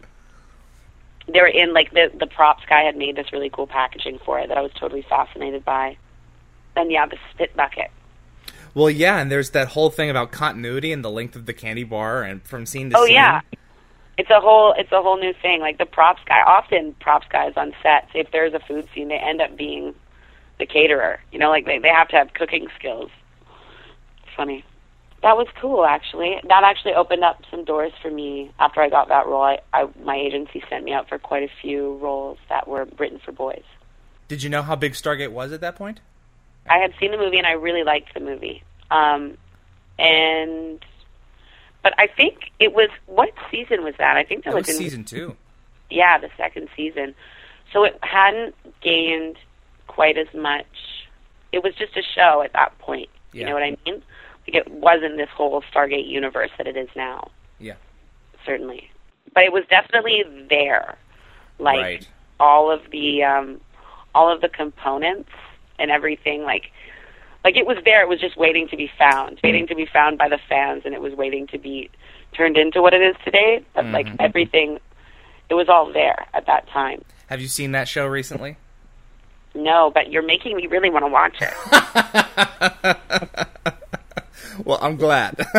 They 1.28 1.40
were 1.40 1.48
in 1.48 1.74
like 1.74 1.92
the 1.92 2.12
the 2.20 2.28
props 2.28 2.64
guy 2.68 2.82
had 2.84 2.96
made 2.98 3.16
this 3.16 3.32
really 3.32 3.50
cool 3.50 3.68
packaging 3.68 4.20
for 4.26 4.40
it 4.40 4.48
that 4.50 4.58
I 4.58 4.62
was 4.62 4.72
totally 4.74 5.04
fascinated 5.04 5.64
by. 5.66 5.98
And 6.76 6.92
yeah, 6.92 7.06
the 7.06 7.18
spit 7.34 7.56
bucket. 7.56 7.92
Well, 8.74 8.90
yeah, 8.90 9.20
and 9.20 9.30
there's 9.30 9.50
that 9.50 9.70
whole 9.70 9.90
thing 9.90 10.10
about 10.10 10.32
continuity 10.32 10.94
and 10.94 11.04
the 11.04 11.12
length 11.12 11.36
of 11.36 11.46
the 11.46 11.54
candy 11.54 11.84
bar, 11.84 12.24
and 12.24 12.42
from 12.44 12.66
scene 12.66 12.90
to 12.92 12.98
Oh 12.98 13.06
scene. 13.06 13.16
yeah, 13.16 13.42
it's 14.18 14.30
a 14.30 14.40
whole 14.40 14.74
it's 14.78 14.92
a 14.92 15.02
whole 15.02 15.18
new 15.20 15.34
thing. 15.42 15.60
Like 15.60 15.78
the 15.78 15.86
props 15.86 16.22
guy, 16.26 16.42
often 16.42 16.94
props 17.02 17.28
guys 17.30 17.54
on 17.58 17.74
sets, 17.84 18.08
if 18.14 18.32
there's 18.32 18.54
a 18.54 18.60
food 18.60 18.88
scene, 18.94 19.10
they 19.10 19.18
end 19.18 19.42
up 19.42 19.58
being 19.58 19.94
the 20.62 20.66
caterer. 20.66 21.20
You 21.32 21.40
know, 21.40 21.50
like 21.50 21.66
they 21.66 21.80
they 21.80 21.90
have 21.90 22.08
to 22.10 22.16
have 22.16 22.34
cooking 22.34 22.68
skills. 22.78 23.10
It's 24.24 24.36
funny. 24.38 24.64
That 25.24 25.38
was 25.38 25.48
cool, 25.60 25.86
actually. 25.86 26.40
That 26.48 26.64
actually 26.64 26.94
opened 26.94 27.24
up 27.24 27.42
some 27.52 27.64
doors 27.66 27.92
for 28.02 28.10
me 28.10 28.52
after 28.60 28.82
I 28.82 28.90
got 28.90 29.08
that 29.10 29.28
role. 29.28 29.44
I, 29.44 29.60
I 29.74 29.88
my 30.04 30.16
agency 30.16 30.64
sent 30.70 30.84
me 30.86 30.94
out 30.94 31.10
for 31.10 31.20
quite 31.20 31.44
a 31.44 31.52
few 31.62 31.98
roles 31.98 32.38
that 32.50 32.68
were 32.68 32.88
written 32.98 33.20
for 33.24 33.32
boys. 33.32 33.64
Did 34.28 34.42
you 34.44 34.50
know 34.50 34.62
how 34.62 34.76
big 34.76 34.94
Stargate 34.94 35.32
was 35.32 35.52
at 35.52 35.62
that 35.62 35.76
point? 35.76 36.00
I 36.70 36.78
had 36.78 36.94
seen 37.00 37.12
the 37.12 37.18
movie 37.18 37.38
and 37.38 37.46
I 37.48 37.52
really 37.54 37.84
liked 37.84 38.14
the 38.14 38.20
movie. 38.20 38.64
Um, 38.90 39.38
and 40.00 40.84
but 41.84 41.94
I 41.98 42.08
think 42.08 42.52
it 42.60 42.74
was 42.74 42.90
what 43.08 43.32
season 43.50 43.84
was 43.84 43.96
that? 43.98 44.16
I 44.18 44.24
think 44.24 44.44
that, 44.46 44.52
That 44.52 44.58
was 44.58 44.68
was 44.68 44.76
in 44.78 44.84
season 44.84 45.04
two. 45.04 45.36
yeah, 45.90 46.18
the 46.18 46.30
second 46.38 46.70
season. 46.76 47.14
So 47.74 47.84
it 47.84 47.98
hadn't 48.02 48.56
gained 48.82 49.38
quite 49.92 50.18
as 50.18 50.28
much. 50.34 50.66
It 51.52 51.64
was 51.64 51.74
just 51.76 51.98
a 51.98 52.02
show 52.16 52.42
at 52.44 52.54
that 52.54 52.78
point. 52.80 53.10
You 53.34 53.42
Yeah. 53.42 53.48
know 53.48 53.54
what 53.56 53.64
I 53.64 53.78
mean? 53.86 54.02
Like 54.48 54.56
it 54.56 54.72
wasn't 54.72 55.18
this 55.18 55.30
whole 55.30 55.62
Stargate 55.74 56.08
universe 56.08 56.50
that 56.58 56.66
it 56.68 56.78
is 56.78 56.90
now. 56.96 57.30
Yeah. 57.60 57.76
Certainly. 58.46 58.90
But 59.34 59.44
it 59.44 59.52
was 59.54 59.64
definitely 59.70 60.24
there. 60.50 60.96
Like 61.60 61.80
right. 61.82 62.08
all 62.40 62.72
of 62.72 62.82
the 62.92 63.24
um 63.24 63.60
all 64.16 64.34
of 64.34 64.42
the 64.42 64.50
components 64.50 65.30
and 65.78 65.92
everything 65.92 66.44
like 66.44 66.72
like 67.44 67.56
it 67.58 67.66
was 67.66 67.78
there 67.86 68.02
it 68.02 68.10
was 68.10 68.20
just 68.20 68.36
waiting 68.38 68.68
to 68.70 68.76
be 68.78 68.90
found 68.98 69.40
waiting 69.44 69.68
to 69.68 69.76
be 69.76 69.86
found 69.86 70.18
by 70.18 70.28
the 70.28 70.40
fans 70.50 70.82
and 70.86 70.94
it 70.94 71.02
was 71.02 71.14
waiting 71.14 71.48
to 71.48 71.58
be 71.58 71.90
turned 72.34 72.58
into 72.58 72.82
what 72.82 72.94
it 72.94 73.02
is 73.02 73.16
today 73.24 73.64
but 73.74 73.86
like 73.86 74.06
Mhm. 74.08 74.16
everything 74.20 74.80
it 75.50 75.54
was 75.54 75.70
all 75.70 75.92
there 75.94 76.26
at 76.34 76.46
that 76.48 76.68
time 76.68 77.04
Have 77.28 77.40
you 77.42 77.48
seen 77.48 77.72
that 77.72 77.88
show 77.88 78.06
recently? 78.08 78.58
No 79.54 79.92
but 79.92 80.12
you're 80.12 80.24
making 80.24 80.56
me 80.56 80.68
really 80.68 80.90
want 80.90 81.04
to 81.06 81.10
watch 81.10 81.36
it 81.42 81.54
well, 84.66 84.80
I'm 84.82 84.96
glad. 84.98 85.40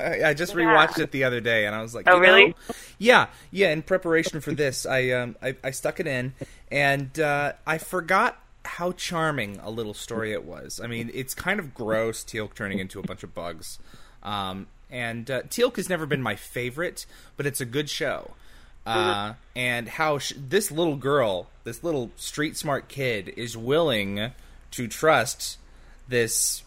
I 0.00 0.34
just 0.34 0.54
Yeah. 0.54 0.60
rewatched 0.60 0.98
it 0.98 1.10
the 1.10 1.24
other 1.24 1.40
day, 1.40 1.66
and 1.66 1.74
I 1.74 1.82
was 1.82 1.94
like, 1.94 2.06
Oh, 2.08 2.16
you 2.16 2.22
know- 2.22 2.28
really? 2.28 2.54
Yeah, 2.98 3.26
yeah. 3.50 3.70
In 3.70 3.82
preparation 3.82 4.40
for 4.40 4.52
this, 4.52 4.86
I 4.86 5.10
um, 5.10 5.36
I, 5.42 5.56
I 5.62 5.70
stuck 5.70 6.00
it 6.00 6.06
in, 6.06 6.34
and 6.70 7.18
uh, 7.20 7.52
I 7.66 7.78
forgot 7.78 8.38
how 8.64 8.92
charming 8.92 9.58
a 9.62 9.70
little 9.70 9.94
story 9.94 10.32
it 10.32 10.44
was. 10.44 10.80
I 10.82 10.86
mean, 10.86 11.10
it's 11.14 11.34
kind 11.34 11.58
of 11.60 11.74
gross. 11.74 12.22
Teal'c 12.24 12.54
turning 12.54 12.78
into 12.78 12.98
a 13.00 13.02
bunch 13.02 13.22
of 13.22 13.34
bugs, 13.34 13.78
um, 14.22 14.66
And 14.90 15.30
uh, 15.30 15.42
Teal'c 15.42 15.76
has 15.76 15.88
never 15.88 16.06
been 16.06 16.22
my 16.22 16.36
favorite, 16.36 17.06
but 17.36 17.46
it's 17.46 17.60
a 17.60 17.66
good 17.66 17.88
show. 17.90 18.32
Uh, 18.86 19.34
and 19.54 19.86
how 19.86 20.18
sh- 20.18 20.32
this 20.36 20.70
little 20.70 20.96
girl, 20.96 21.48
this 21.64 21.84
little 21.84 22.10
street 22.16 22.56
smart 22.56 22.88
kid, 22.88 23.28
is 23.36 23.56
willing 23.56 24.32
to 24.70 24.88
trust 24.88 25.58
this 26.08 26.62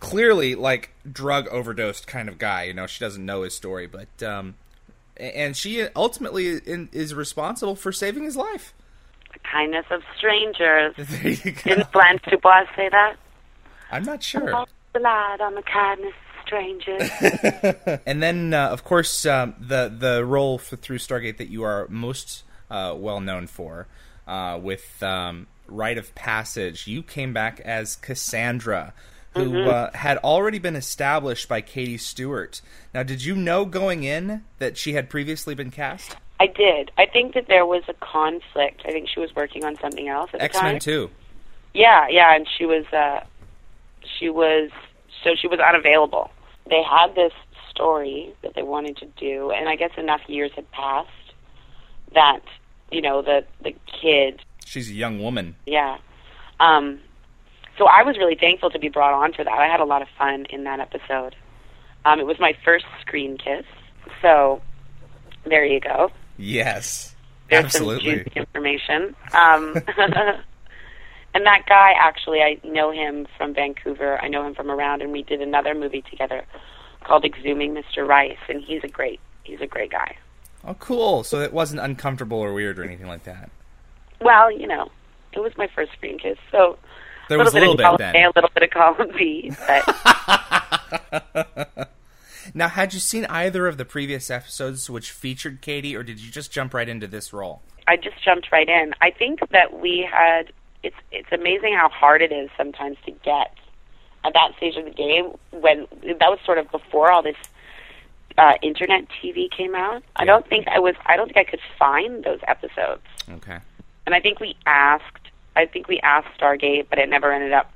clearly 0.00 0.54
like 0.54 0.90
drug 1.10 1.48
overdosed 1.48 2.06
kind 2.06 2.28
of 2.28 2.38
guy. 2.38 2.64
You 2.64 2.74
know, 2.74 2.86
she 2.86 3.00
doesn't 3.00 3.24
know 3.24 3.42
his 3.42 3.54
story, 3.54 3.86
but 3.86 4.22
um, 4.22 4.54
and 5.16 5.56
she 5.56 5.86
ultimately 5.96 6.58
in, 6.58 6.88
is 6.92 7.14
responsible 7.14 7.76
for 7.76 7.92
saving 7.92 8.24
his 8.24 8.36
life. 8.36 8.74
The 9.32 9.38
kindness 9.40 9.86
of 9.90 10.02
strangers. 10.16 10.94
There 10.98 11.28
you 11.28 11.52
go. 11.52 11.60
Didn't 11.64 11.92
Blanche 11.92 12.22
Dubois 12.28 12.64
say 12.74 12.88
that? 12.90 13.16
I'm 13.90 14.04
not 14.04 14.22
sure. 14.22 14.66
Relied 14.94 15.40
on 15.40 15.54
the 15.54 15.62
kindness 15.62 16.14
strangers. 16.46 17.10
And 18.06 18.22
then, 18.22 18.54
uh, 18.54 18.68
of 18.68 18.84
course, 18.84 19.26
um, 19.26 19.54
the 19.58 19.92
the 19.96 20.24
role 20.24 20.58
for, 20.58 20.76
through 20.76 20.98
Stargate 20.98 21.38
that 21.38 21.48
you 21.48 21.62
are 21.64 21.86
most 21.88 22.44
uh, 22.70 22.94
well 22.96 23.20
known 23.20 23.46
for, 23.46 23.86
uh, 24.26 24.58
with 24.62 25.02
um, 25.02 25.46
Rite 25.68 25.98
of 25.98 26.14
Passage, 26.14 26.86
you 26.86 27.02
came 27.02 27.32
back 27.32 27.60
as 27.60 27.96
Cassandra, 27.96 28.92
who 29.34 29.62
uh, 29.62 29.90
had 29.94 30.18
already 30.18 30.58
been 30.58 30.76
established 30.76 31.48
by 31.48 31.60
Katie 31.60 31.98
Stewart. 31.98 32.62
Now, 32.94 33.02
did 33.02 33.24
you 33.24 33.36
know 33.36 33.64
going 33.64 34.04
in 34.04 34.44
that 34.58 34.76
she 34.78 34.94
had 34.94 35.10
previously 35.10 35.54
been 35.54 35.70
cast? 35.70 36.16
I 36.38 36.46
did. 36.46 36.90
I 36.98 37.06
think 37.06 37.34
that 37.34 37.48
there 37.48 37.66
was 37.66 37.82
a 37.88 37.94
conflict. 37.94 38.82
I 38.84 38.90
think 38.90 39.08
she 39.08 39.20
was 39.20 39.34
working 39.34 39.64
on 39.64 39.76
something 39.78 40.08
else 40.08 40.30
at 40.32 40.40
the 40.40 40.44
X 40.44 40.58
time. 40.58 40.72
Men 40.72 40.80
too. 40.80 41.10
Yeah, 41.74 42.08
yeah, 42.08 42.34
and 42.34 42.46
she 42.56 42.66
was 42.66 42.84
uh 42.92 43.20
she 44.18 44.28
was 44.28 44.70
so 45.22 45.34
she 45.34 45.48
was 45.48 45.60
unavailable. 45.60 46.30
They 46.68 46.82
had 46.82 47.14
this 47.14 47.32
story 47.70 48.34
that 48.42 48.54
they 48.54 48.62
wanted 48.62 48.96
to 48.98 49.06
do 49.18 49.50
and 49.50 49.68
I 49.68 49.76
guess 49.76 49.90
enough 49.96 50.22
years 50.28 50.50
had 50.56 50.70
passed 50.72 51.08
that, 52.14 52.40
you 52.90 53.00
know, 53.02 53.22
the 53.22 53.44
the 53.62 53.74
kid, 54.00 54.40
She's 54.64 54.90
a 54.90 54.94
young 54.94 55.22
woman. 55.22 55.56
yeah. 55.66 55.98
Um 56.60 57.00
so 57.78 57.86
I 57.86 58.02
was 58.02 58.16
really 58.16 58.36
thankful 58.36 58.70
to 58.70 58.78
be 58.78 58.88
brought 58.88 59.12
on 59.12 59.32
for 59.34 59.44
that. 59.44 59.52
I 59.52 59.66
had 59.66 59.80
a 59.80 59.84
lot 59.84 60.00
of 60.02 60.08
fun 60.16 60.46
in 60.50 60.64
that 60.64 60.80
episode. 60.80 61.36
Um 62.04 62.20
it 62.20 62.26
was 62.26 62.38
my 62.40 62.54
first 62.64 62.86
screen 63.02 63.36
kiss. 63.36 63.64
So 64.22 64.62
there 65.44 65.64
you 65.64 65.80
go. 65.80 66.10
Yes, 66.38 67.14
There's 67.48 67.60
some 67.72 67.88
absolutely. 67.88 68.16
juicy 68.24 68.30
information. 68.36 69.14
Um, 69.32 69.74
and 71.36 71.44
that 71.44 71.66
guy, 71.68 71.92
actually, 72.00 72.40
I 72.40 72.56
know 72.64 72.90
him 72.90 73.26
from 73.36 73.52
Vancouver. 73.52 74.18
I 74.22 74.28
know 74.28 74.46
him 74.46 74.54
from 74.54 74.70
around, 74.70 75.02
and 75.02 75.12
we 75.12 75.22
did 75.22 75.42
another 75.42 75.74
movie 75.74 76.02
together 76.10 76.46
called 77.04 77.24
Exhuming 77.24 77.76
Mr. 77.76 78.08
Rice, 78.08 78.38
and 78.48 78.64
he's 78.64 78.82
a 78.82 78.88
great, 78.88 79.20
he's 79.44 79.60
a 79.60 79.66
great 79.66 79.90
guy. 79.90 80.16
Oh, 80.64 80.72
cool. 80.74 81.24
So 81.24 81.42
it 81.42 81.52
wasn't 81.52 81.82
uncomfortable 81.82 82.38
or 82.38 82.54
weird 82.54 82.78
or 82.78 82.84
anything 82.84 83.06
like 83.06 83.24
that. 83.24 83.50
Well, 84.18 84.50
you 84.50 84.66
know, 84.66 84.90
it 85.32 85.40
was 85.40 85.52
my 85.58 85.68
first 85.74 85.92
screen 85.92 86.18
kiss, 86.18 86.38
so 86.50 86.78
There 87.28 87.38
was 87.38 87.52
a 87.52 87.58
little 87.58 87.76
bit 87.76 87.84
of 87.84 87.98
column 87.98 88.12
then. 88.14 88.16
A, 88.16 88.28
a 88.28 88.32
little 88.34 88.50
bit 88.54 88.62
of 88.62 88.70
column 88.70 89.10
B, 89.14 89.52
but 89.66 89.84
Now, 92.54 92.68
had 92.68 92.94
you 92.94 93.00
seen 93.00 93.26
either 93.26 93.66
of 93.66 93.76
the 93.76 93.84
previous 93.84 94.30
episodes 94.30 94.88
which 94.88 95.10
featured 95.10 95.60
Katie, 95.60 95.94
or 95.94 96.02
did 96.02 96.18
you 96.18 96.30
just 96.30 96.50
jump 96.50 96.72
right 96.72 96.88
into 96.88 97.06
this 97.06 97.34
role? 97.34 97.60
I 97.86 97.96
just 97.96 98.24
jumped 98.24 98.50
right 98.50 98.68
in. 98.68 98.94
I 99.02 99.10
think 99.10 99.40
that 99.50 99.78
we 99.78 100.08
had 100.10 100.50
it's 100.86 100.96
it's 101.12 101.32
amazing 101.32 101.74
how 101.74 101.88
hard 101.88 102.22
it 102.22 102.32
is 102.32 102.48
sometimes 102.56 102.96
to 103.06 103.10
get 103.10 103.52
at 104.24 104.32
that 104.34 104.50
stage 104.56 104.76
of 104.76 104.84
the 104.84 104.90
game 104.90 105.26
when 105.50 105.86
that 106.02 106.30
was 106.30 106.38
sort 106.44 106.58
of 106.58 106.70
before 106.70 107.10
all 107.12 107.22
this 107.22 107.36
uh, 108.38 108.54
internet 108.62 109.04
TV 109.22 109.50
came 109.50 109.74
out. 109.74 110.02
I 110.16 110.24
don't 110.24 110.46
think 110.48 110.68
I 110.68 110.78
was 110.78 110.94
I 111.06 111.16
don't 111.16 111.26
think 111.32 111.38
I 111.38 111.50
could 111.50 111.60
find 111.78 112.24
those 112.24 112.40
episodes. 112.46 113.02
Okay. 113.30 113.58
And 114.06 114.14
I 114.14 114.20
think 114.20 114.40
we 114.40 114.56
asked 114.66 115.04
I 115.56 115.66
think 115.66 115.88
we 115.88 115.98
asked 116.00 116.28
Stargate, 116.38 116.86
but 116.90 116.98
it 116.98 117.08
never 117.08 117.32
ended 117.32 117.52
up 117.52 117.72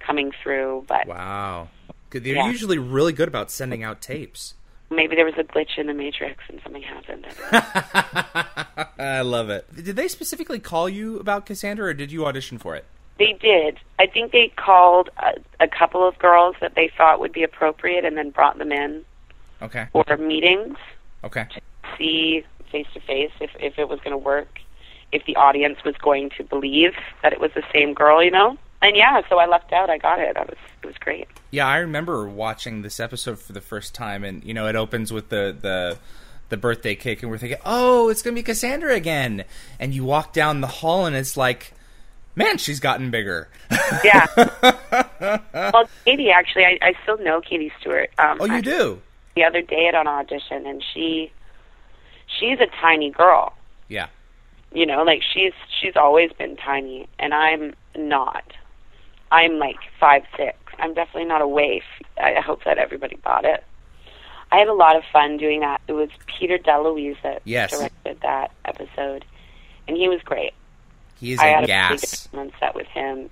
coming 0.00 0.32
through, 0.42 0.84
but 0.88 1.06
Wow. 1.06 1.68
They're 2.10 2.22
Yeah. 2.34 2.46
usually 2.48 2.78
really 2.78 3.12
good 3.12 3.28
about 3.28 3.50
sending 3.52 3.84
out 3.84 4.00
tapes. 4.02 4.54
Maybe 4.90 5.14
there 5.16 5.24
was 5.24 5.34
a 5.38 5.44
glitch 5.44 5.78
in 5.78 5.86
the 5.86 5.94
matrix 5.94 6.42
and 6.48 6.60
something 6.62 6.82
happened. 6.82 7.26
I 8.98 9.20
love 9.22 9.50
it. 9.50 9.66
Did 9.84 9.96
they 9.96 10.08
specifically 10.08 10.58
call 10.58 10.88
you 10.88 11.18
about 11.18 11.46
Cassandra, 11.46 11.86
or 11.86 11.94
did 11.94 12.12
you 12.12 12.26
audition 12.26 12.58
for 12.58 12.74
it? 12.76 12.84
They 13.18 13.32
did. 13.34 13.78
I 13.98 14.06
think 14.06 14.32
they 14.32 14.48
called 14.56 15.10
a, 15.18 15.34
a 15.60 15.68
couple 15.68 16.06
of 16.06 16.18
girls 16.18 16.56
that 16.60 16.74
they 16.74 16.90
thought 16.96 17.20
would 17.20 17.32
be 17.32 17.42
appropriate 17.42 18.04
and 18.04 18.16
then 18.16 18.30
brought 18.30 18.58
them 18.58 18.72
in 18.72 19.04
Okay. 19.62 19.88
for 19.92 20.16
meetings, 20.16 20.76
Okay. 21.22 21.46
see 21.98 22.44
face 22.72 22.86
to 22.94 23.00
face 23.00 23.32
if 23.40 23.50
if 23.60 23.78
it 23.78 23.88
was 23.88 23.98
going 24.00 24.12
to 24.12 24.18
work, 24.18 24.58
if 25.12 25.24
the 25.26 25.36
audience 25.36 25.82
was 25.84 25.94
going 25.96 26.30
to 26.38 26.44
believe 26.44 26.94
that 27.22 27.32
it 27.32 27.40
was 27.40 27.50
the 27.54 27.64
same 27.72 27.92
girl, 27.94 28.22
you 28.22 28.30
know. 28.30 28.56
And 28.82 28.96
yeah, 28.96 29.20
so 29.28 29.38
I 29.38 29.46
lucked 29.46 29.72
out. 29.72 29.90
I 29.90 29.98
got 29.98 30.18
it. 30.18 30.36
I 30.36 30.42
was 30.42 30.56
it 30.82 30.86
was 30.86 30.96
great. 30.98 31.28
Yeah, 31.50 31.66
I 31.66 31.78
remember 31.78 32.26
watching 32.28 32.82
this 32.82 32.98
episode 32.98 33.38
for 33.38 33.52
the 33.52 33.60
first 33.60 33.94
time, 33.94 34.24
and 34.24 34.42
you 34.42 34.54
know, 34.54 34.66
it 34.66 34.76
opens 34.76 35.12
with 35.12 35.28
the 35.28 35.56
the 35.58 35.98
the 36.48 36.56
birthday 36.56 36.94
cake, 36.94 37.22
and 37.22 37.30
we're 37.30 37.38
thinking, 37.38 37.58
oh, 37.64 38.08
it's 38.08 38.22
gonna 38.22 38.34
be 38.34 38.42
Cassandra 38.42 38.94
again. 38.94 39.44
And 39.78 39.94
you 39.94 40.04
walk 40.04 40.32
down 40.32 40.60
the 40.60 40.66
hall, 40.66 41.06
and 41.06 41.14
it's 41.14 41.36
like, 41.36 41.74
man, 42.34 42.58
she's 42.58 42.80
gotten 42.80 43.10
bigger. 43.10 43.48
Yeah. 44.02 44.26
well, 45.72 45.88
Katie, 46.04 46.30
actually, 46.30 46.64
I, 46.64 46.78
I 46.80 46.94
still 47.02 47.18
know 47.18 47.40
Katie 47.40 47.72
Stewart. 47.80 48.10
Um, 48.18 48.38
oh, 48.40 48.46
you 48.46 48.54
actually, 48.54 48.72
do? 48.72 49.02
The 49.36 49.44
other 49.44 49.62
day 49.62 49.88
at 49.88 49.94
an 49.94 50.06
audition, 50.06 50.66
and 50.66 50.82
she 50.94 51.32
she's 52.38 52.58
a 52.60 52.66
tiny 52.80 53.10
girl. 53.10 53.52
Yeah. 53.88 54.06
You 54.72 54.86
know, 54.86 55.02
like 55.02 55.22
she's 55.34 55.52
she's 55.80 55.96
always 55.96 56.32
been 56.32 56.56
tiny, 56.56 57.08
and 57.18 57.34
I'm 57.34 57.74
not. 57.94 58.44
I'm 59.30 59.58
like 59.58 59.76
five 59.98 60.22
six. 60.36 60.56
I'm 60.78 60.94
definitely 60.94 61.26
not 61.28 61.42
a 61.42 61.48
waif. 61.48 61.84
I 62.18 62.40
hope 62.40 62.64
that 62.64 62.78
everybody 62.78 63.16
bought 63.16 63.44
it. 63.44 63.64
I 64.52 64.56
had 64.58 64.68
a 64.68 64.72
lot 64.74 64.96
of 64.96 65.04
fun 65.12 65.36
doing 65.36 65.60
that. 65.60 65.80
It 65.86 65.92
was 65.92 66.08
Peter 66.26 66.58
DeLuise 66.58 67.16
that 67.22 67.42
Yes. 67.44 67.70
directed 67.70 68.20
that 68.22 68.50
episode, 68.64 69.24
and 69.86 69.96
he 69.96 70.08
was 70.08 70.20
great. 70.22 70.52
He 71.20 71.32
is 71.32 71.38
I 71.38 71.46
a 71.48 71.54
had 71.54 71.64
a 71.64 71.66
gas. 71.66 72.26
good 72.28 72.38
on 72.40 72.52
set 72.58 72.74
with 72.74 72.86
him, 72.88 73.30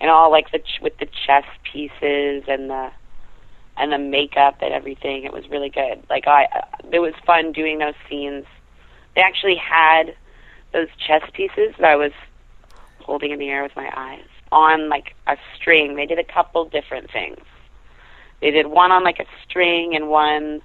and 0.00 0.10
all 0.10 0.30
like 0.30 0.50
the 0.50 0.58
ch- 0.58 0.80
with 0.82 0.96
the 0.98 1.06
chess 1.06 1.44
pieces 1.62 2.44
and 2.48 2.70
the 2.70 2.90
and 3.76 3.92
the 3.92 3.98
makeup 3.98 4.56
and 4.60 4.74
everything. 4.74 5.22
It 5.24 5.32
was 5.32 5.48
really 5.48 5.68
good. 5.70 6.02
Like 6.10 6.26
I, 6.26 6.46
uh, 6.46 6.62
it 6.90 6.98
was 6.98 7.14
fun 7.24 7.52
doing 7.52 7.78
those 7.78 7.94
scenes. 8.08 8.44
They 9.14 9.20
actually 9.20 9.54
had 9.56 10.16
those 10.72 10.88
chess 11.06 11.22
pieces 11.32 11.74
that 11.78 11.84
I 11.88 11.94
was 11.96 12.12
holding 13.00 13.30
in 13.30 13.38
the 13.38 13.48
air 13.48 13.62
with 13.62 13.76
my 13.76 13.90
eyes 13.94 14.24
on 14.52 14.88
like 14.88 15.14
a 15.26 15.36
string. 15.56 15.96
They 15.96 16.06
did 16.06 16.18
a 16.18 16.24
couple 16.24 16.64
different 16.66 17.10
things. 17.10 17.40
They 18.40 18.50
did 18.50 18.66
one 18.66 18.92
on 18.92 19.04
like 19.04 19.18
a 19.18 19.26
string 19.44 19.94
and 19.94 20.08
one 20.08 20.62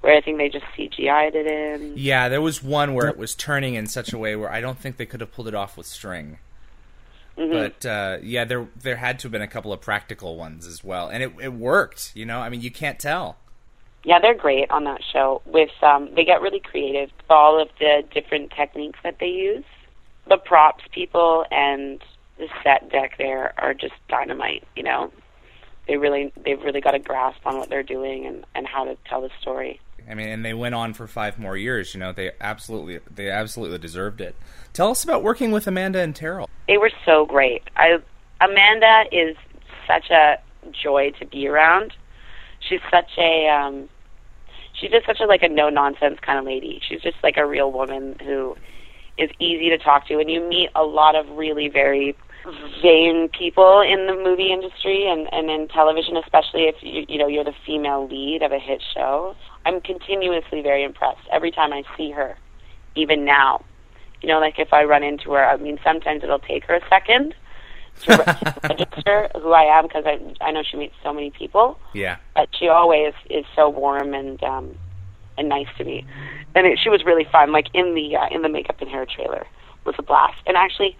where 0.00 0.16
I 0.16 0.20
think 0.20 0.38
they 0.38 0.48
just 0.48 0.64
CGI'd 0.76 1.34
it 1.34 1.46
in. 1.46 1.94
Yeah, 1.96 2.28
there 2.28 2.40
was 2.40 2.62
one 2.62 2.94
where 2.94 3.08
it 3.08 3.16
was 3.16 3.34
turning 3.34 3.74
in 3.74 3.86
such 3.86 4.12
a 4.12 4.18
way 4.18 4.36
where 4.36 4.50
I 4.50 4.60
don't 4.60 4.78
think 4.78 4.96
they 4.96 5.06
could 5.06 5.20
have 5.20 5.32
pulled 5.32 5.48
it 5.48 5.54
off 5.54 5.76
with 5.76 5.86
string. 5.86 6.38
Mhm. 7.36 7.50
But 7.52 7.86
uh, 7.86 8.18
yeah, 8.22 8.44
there 8.44 8.68
there 8.76 8.96
had 8.96 9.18
to 9.20 9.24
have 9.24 9.32
been 9.32 9.42
a 9.42 9.48
couple 9.48 9.72
of 9.72 9.80
practical 9.80 10.36
ones 10.36 10.66
as 10.66 10.82
well, 10.82 11.08
and 11.08 11.22
it 11.22 11.32
it 11.40 11.52
worked. 11.52 12.12
You 12.14 12.24
know, 12.24 12.40
I 12.40 12.48
mean, 12.48 12.60
you 12.60 12.70
can't 12.70 12.98
tell. 12.98 13.36
Yeah, 14.04 14.20
they're 14.20 14.34
great 14.34 14.70
on 14.70 14.84
that 14.84 15.02
show. 15.02 15.42
With 15.44 15.70
um, 15.82 16.14
they 16.14 16.24
get 16.24 16.40
really 16.40 16.60
creative 16.60 17.10
with 17.16 17.30
all 17.30 17.60
of 17.60 17.68
the 17.78 18.04
different 18.14 18.52
techniques 18.52 18.98
that 19.02 19.18
they 19.18 19.26
use. 19.26 19.64
The 20.28 20.38
props 20.38 20.84
people 20.92 21.44
and 21.50 22.00
the 22.38 22.48
set 22.62 22.90
deck 22.90 23.16
there 23.18 23.54
are 23.58 23.74
just 23.74 23.94
dynamite. 24.08 24.64
You 24.76 24.82
know, 24.82 25.12
they 25.86 25.96
really 25.96 26.32
they've 26.44 26.60
really 26.62 26.80
got 26.80 26.94
a 26.94 26.98
grasp 26.98 27.46
on 27.46 27.58
what 27.58 27.68
they're 27.68 27.82
doing 27.82 28.26
and 28.26 28.44
and 28.54 28.66
how 28.66 28.84
to 28.84 28.96
tell 29.08 29.22
the 29.22 29.30
story. 29.40 29.80
I 30.08 30.14
mean, 30.14 30.28
and 30.28 30.44
they 30.44 30.54
went 30.54 30.74
on 30.74 30.94
for 30.94 31.06
five 31.06 31.38
more 31.38 31.56
years. 31.56 31.94
You 31.94 32.00
know, 32.00 32.12
they 32.12 32.32
absolutely 32.40 33.00
they 33.12 33.30
absolutely 33.30 33.78
deserved 33.78 34.20
it. 34.20 34.36
Tell 34.72 34.90
us 34.90 35.02
about 35.02 35.22
working 35.22 35.50
with 35.52 35.66
Amanda 35.66 36.00
and 36.00 36.14
Teryl. 36.14 36.46
They 36.68 36.78
were 36.78 36.92
so 37.04 37.26
great. 37.26 37.62
I 37.76 37.98
Amanda 38.40 39.04
is 39.10 39.36
such 39.86 40.10
a 40.10 40.38
joy 40.70 41.12
to 41.18 41.26
be 41.26 41.48
around. 41.48 41.92
She's 42.60 42.80
such 42.90 43.10
a 43.18 43.48
um 43.48 43.88
she's 44.74 44.90
just 44.90 45.06
such 45.06 45.20
a 45.20 45.26
like 45.26 45.42
a 45.42 45.48
no 45.48 45.68
nonsense 45.68 46.18
kind 46.20 46.38
of 46.38 46.44
lady. 46.44 46.80
She's 46.86 47.00
just 47.00 47.16
like 47.22 47.36
a 47.36 47.46
real 47.46 47.72
woman 47.72 48.16
who 48.22 48.56
is 49.18 49.30
easy 49.38 49.70
to 49.70 49.78
talk 49.78 50.06
to 50.06 50.18
and 50.18 50.30
you 50.30 50.46
meet 50.46 50.68
a 50.74 50.84
lot 50.84 51.16
of 51.16 51.28
really 51.30 51.68
very 51.68 52.14
vain 52.82 53.28
people 53.28 53.80
in 53.80 54.06
the 54.06 54.14
movie 54.14 54.52
industry 54.52 55.08
and 55.08 55.28
and 55.32 55.50
in 55.50 55.68
television 55.68 56.16
especially 56.16 56.64
if 56.64 56.76
you 56.82 57.04
you 57.08 57.18
know 57.18 57.26
you're 57.26 57.44
the 57.44 57.54
female 57.64 58.06
lead 58.06 58.42
of 58.42 58.52
a 58.52 58.58
hit 58.58 58.82
show. 58.94 59.34
I'm 59.64 59.80
continuously 59.80 60.62
very 60.62 60.84
impressed 60.84 61.26
every 61.32 61.50
time 61.50 61.72
I 61.72 61.82
see 61.96 62.10
her 62.12 62.36
even 62.94 63.24
now. 63.24 63.64
You 64.22 64.28
know 64.28 64.38
like 64.40 64.58
if 64.58 64.72
I 64.72 64.84
run 64.84 65.02
into 65.02 65.32
her, 65.32 65.44
I 65.44 65.56
mean 65.56 65.78
sometimes 65.82 66.22
it'll 66.22 66.38
take 66.38 66.64
her 66.64 66.74
a 66.74 66.88
second 66.88 67.34
to 68.02 68.16
re- 68.16 68.52
register 68.68 69.28
who 69.34 69.52
I 69.52 69.62
am 69.78 69.86
because 69.86 70.04
I 70.06 70.20
I 70.40 70.52
know 70.52 70.62
she 70.62 70.76
meets 70.76 70.94
so 71.02 71.12
many 71.12 71.30
people, 71.30 71.78
Yeah. 71.94 72.16
but 72.34 72.48
she 72.58 72.68
always 72.68 73.14
is 73.30 73.44
so 73.54 73.68
warm 73.68 74.14
and 74.14 74.42
um 74.44 74.74
and 75.38 75.48
nice 75.48 75.68
to 75.78 75.84
me. 75.84 76.04
And 76.54 76.66
it, 76.66 76.78
she 76.78 76.88
was 76.88 77.04
really 77.04 77.26
fun. 77.30 77.52
Like 77.52 77.66
in 77.74 77.94
the 77.94 78.16
uh, 78.16 78.28
in 78.30 78.42
the 78.42 78.48
makeup 78.48 78.80
and 78.80 78.88
hair 78.88 79.04
trailer 79.06 79.46
was 79.84 79.94
a 79.98 80.02
blast. 80.02 80.38
And 80.46 80.56
actually, 80.56 80.96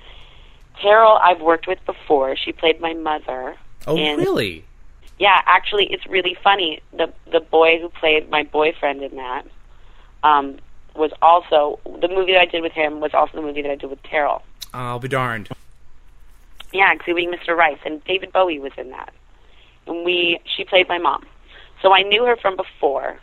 Carol 0.81 1.19
I've 1.23 1.41
worked 1.41 1.67
with 1.67 1.79
before. 1.87 2.37
She 2.37 2.53
played 2.53 2.81
my 2.81 2.95
mother. 2.95 3.57
Oh, 3.87 3.97
in, 3.97 4.19
really? 4.19 4.65
Yeah, 5.19 5.41
actually, 5.47 5.87
it's 5.87 6.07
really 6.07 6.37
funny. 6.43 6.81
The 6.93 7.13
the 7.31 7.41
boy 7.41 7.81
who 7.81 7.89
played 7.89 8.29
my 8.31 8.43
boyfriend 8.43 9.03
in 9.03 9.17
that 9.17 9.47
um, 10.23 10.59
was 10.95 11.13
also 11.23 11.79
the 12.01 12.09
movie 12.09 12.33
that 12.33 12.41
I 12.41 12.47
did 12.47 12.63
with 12.63 12.73
him 12.73 13.01
was 13.01 13.15
also 13.15 13.37
the 13.37 13.43
movie 13.43 13.63
that 13.63 13.71
I 13.71 13.77
did 13.77 13.89
with 13.89 14.03
Carol. 14.03 14.43
I'll 14.75 14.99
be 14.99 15.09
darned. 15.09 15.49
Yeah, 16.73 16.93
including 16.93 17.33
Mr. 17.33 17.57
Rice 17.57 17.79
and 17.87 18.05
David 18.05 18.33
Bowie 18.33 18.59
was 18.59 18.73
in 18.77 18.91
that. 18.91 19.13
And 19.87 20.05
we 20.05 20.41
she 20.45 20.65
played 20.65 20.89
my 20.89 20.99
mom. 20.99 21.25
So 21.81 21.95
I 21.95 22.03
knew 22.03 22.25
her 22.25 22.37
from 22.37 22.57
before. 22.57 23.19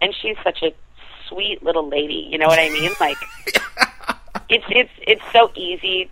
And 0.00 0.14
she's 0.14 0.36
such 0.44 0.62
a 0.62 0.74
sweet 1.26 1.62
little 1.62 1.88
lady, 1.88 2.28
you 2.30 2.38
know 2.38 2.46
what 2.46 2.58
I 2.58 2.68
mean? 2.68 2.92
Like 3.00 3.16
it's 4.48 4.64
it's 4.68 4.90
it's 5.00 5.22
so 5.32 5.50
easy 5.56 6.10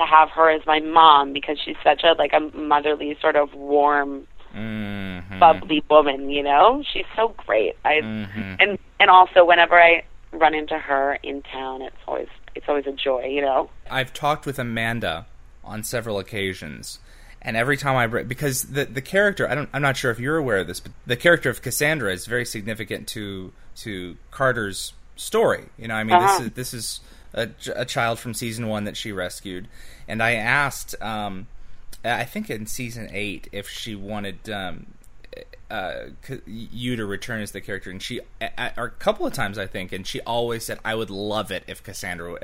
to 0.00 0.06
have 0.06 0.30
her 0.30 0.50
as 0.50 0.64
my 0.66 0.80
mom 0.80 1.32
because 1.32 1.58
she's 1.64 1.76
such 1.84 2.02
a 2.04 2.12
like 2.12 2.32
a 2.32 2.40
motherly 2.56 3.16
sort 3.20 3.36
of 3.36 3.54
warm 3.54 4.26
Mm-hmm. 4.54 5.38
bubbly 5.38 5.82
woman, 5.88 6.28
you 6.28 6.42
know? 6.42 6.82
She's 6.92 7.04
so 7.14 7.34
great. 7.46 7.76
I 7.84 8.00
Mhm. 8.02 8.56
and 8.60 8.78
and 8.98 9.08
also 9.10 9.44
whenever 9.44 9.80
I 9.80 10.02
run 10.32 10.54
into 10.54 10.76
her 10.76 11.18
in 11.22 11.42
town, 11.42 11.82
it's 11.82 11.96
always 12.08 12.26
it's 12.56 12.68
always 12.68 12.86
a 12.86 12.92
joy, 12.92 13.26
you 13.26 13.42
know. 13.42 13.70
I've 13.90 14.12
talked 14.12 14.46
with 14.46 14.58
Amanda 14.58 15.26
on 15.64 15.84
several 15.84 16.18
occasions, 16.18 16.98
and 17.40 17.56
every 17.56 17.76
time 17.76 17.96
I 17.96 18.08
br- 18.08 18.22
because 18.22 18.64
the 18.64 18.84
the 18.86 19.00
character 19.00 19.48
I 19.48 19.54
don't 19.54 19.68
I'm 19.72 19.82
not 19.82 19.96
sure 19.96 20.10
if 20.10 20.18
you're 20.18 20.36
aware 20.36 20.58
of 20.58 20.66
this, 20.66 20.80
but 20.80 20.92
the 21.06 21.16
character 21.16 21.48
of 21.48 21.62
Cassandra 21.62 22.12
is 22.12 22.26
very 22.26 22.44
significant 22.44 23.06
to 23.08 23.52
to 23.76 24.16
Carter's 24.32 24.94
story. 25.14 25.66
You 25.78 25.86
know, 25.88 25.94
I 25.94 26.02
mean, 26.02 26.16
Uh-huh. 26.16 26.38
this 26.38 26.40
is 26.46 26.52
this 26.54 26.74
is 26.74 27.00
a, 27.34 27.48
a 27.74 27.84
child 27.84 28.18
from 28.18 28.34
season 28.34 28.68
one 28.68 28.84
that 28.84 28.96
she 28.96 29.12
rescued, 29.12 29.68
and 30.08 30.22
I 30.22 30.32
asked, 30.32 31.00
um, 31.02 31.46
I 32.04 32.24
think 32.24 32.50
in 32.50 32.66
season 32.66 33.08
eight, 33.12 33.48
if 33.52 33.68
she 33.68 33.94
wanted. 33.94 34.48
Um, 34.50 34.86
uh, 35.70 36.08
you 36.46 36.96
to 36.96 37.06
return 37.06 37.40
as 37.40 37.52
the 37.52 37.60
character, 37.60 37.92
and 37.92 38.02
she, 38.02 38.18
a, 38.40 38.50
a, 38.58 38.86
a 38.86 38.88
couple 38.88 39.24
of 39.24 39.32
times 39.32 39.56
I 39.56 39.68
think, 39.68 39.92
and 39.92 40.04
she 40.04 40.20
always 40.22 40.64
said, 40.64 40.80
"I 40.84 40.96
would 40.96 41.10
love 41.10 41.52
it 41.52 41.62
if 41.68 41.80
Cassandra, 41.80 42.34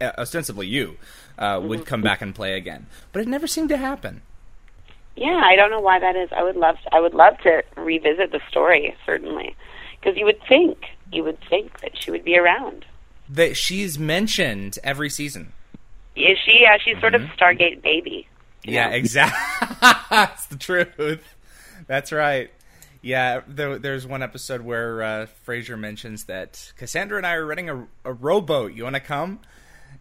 uh, 0.00 0.10
ostensibly 0.18 0.66
you, 0.66 0.96
uh, 1.38 1.60
would 1.62 1.86
come 1.86 2.02
back 2.02 2.20
and 2.20 2.34
play 2.34 2.54
again." 2.54 2.86
But 3.12 3.22
it 3.22 3.28
never 3.28 3.46
seemed 3.46 3.68
to 3.68 3.76
happen. 3.76 4.22
Yeah, 5.16 5.40
I 5.44 5.56
don't 5.56 5.70
know 5.70 5.80
why 5.80 5.98
that 5.98 6.16
is. 6.16 6.30
I 6.32 6.42
would 6.42 6.56
love 6.56 6.76
to, 6.82 6.94
I 6.94 7.00
would 7.00 7.14
love 7.14 7.38
to 7.42 7.62
revisit 7.76 8.32
the 8.32 8.40
story 8.48 8.96
certainly. 9.04 9.54
Because 10.00 10.18
you 10.18 10.24
would 10.24 10.40
think, 10.48 10.78
you 11.12 11.22
would 11.22 11.38
think 11.48 11.80
that 11.80 11.92
she 11.96 12.10
would 12.10 12.24
be 12.24 12.36
around. 12.36 12.84
That 13.28 13.56
she's 13.56 13.98
mentioned 13.98 14.78
every 14.84 15.08
season. 15.08 15.52
Is 16.14 16.38
she? 16.44 16.60
Yeah, 16.62 16.76
she's 16.78 16.98
sort 17.00 17.14
of 17.14 17.22
Stargate 17.38 17.82
baby. 17.82 18.26
Yeah, 18.64 18.90
know? 18.90 18.96
exactly. 18.96 19.76
That's 20.10 20.46
the 20.46 20.56
truth. 20.56 21.36
That's 21.86 22.12
right. 22.12 22.50
Yeah, 23.00 23.40
there, 23.48 23.78
there's 23.78 24.06
one 24.06 24.22
episode 24.22 24.60
where 24.60 25.02
uh, 25.02 25.26
Fraiser 25.44 25.76
mentions 25.76 26.24
that 26.24 26.72
Cassandra 26.76 27.16
and 27.16 27.26
I 27.26 27.34
are 27.34 27.44
renting 27.44 27.68
a, 27.68 27.86
a 28.04 28.12
rowboat. 28.12 28.74
You 28.74 28.84
want 28.84 28.94
to 28.94 29.00
come? 29.00 29.40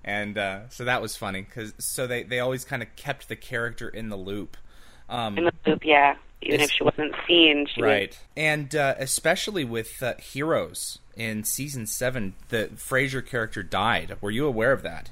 And 0.03 0.37
uh, 0.37 0.69
so 0.69 0.85
that 0.85 1.01
was 1.01 1.15
funny 1.15 1.41
because 1.41 1.73
so 1.79 2.05
they, 2.07 2.23
they 2.23 2.39
always 2.39 2.65
kind 2.65 2.81
of 2.83 2.95
kept 2.95 3.27
the 3.27 3.35
character 3.35 3.89
in 3.89 4.09
the 4.09 4.15
loop. 4.15 4.57
Um, 5.09 5.37
In 5.37 5.45
the 5.45 5.53
loop, 5.65 5.83
yeah. 5.83 6.15
Even 6.41 6.55
It's- 6.55 6.69
if 6.69 6.75
she 6.75 6.83
wasn't 6.83 7.13
seen, 7.27 7.67
she 7.67 7.81
was 7.81 7.87
right, 7.87 8.19
and 8.35 8.75
uh, 8.75 8.95
especially 8.97 9.63
with 9.63 10.01
uh, 10.01 10.13
Heroes 10.17 10.99
in 11.15 11.43
season 11.43 11.85
seven, 11.85 12.33
the 12.49 12.69
Fraiser 12.77 13.21
character 13.21 13.61
died. 13.63 14.15
Were 14.21 14.31
you 14.31 14.45
aware 14.47 14.71
of 14.71 14.81
that? 14.81 15.09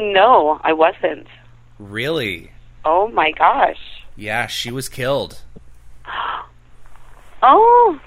No, 0.00 0.60
I 0.64 0.72
wasn't. 0.72 1.26
Really? 1.78 2.52
Oh 2.84 3.08
my 3.08 3.30
gosh. 3.32 3.78
Yeah, 4.16 4.46
she 4.48 4.70
was 4.70 4.88
killed. 4.88 5.42
Oh, 7.40 8.00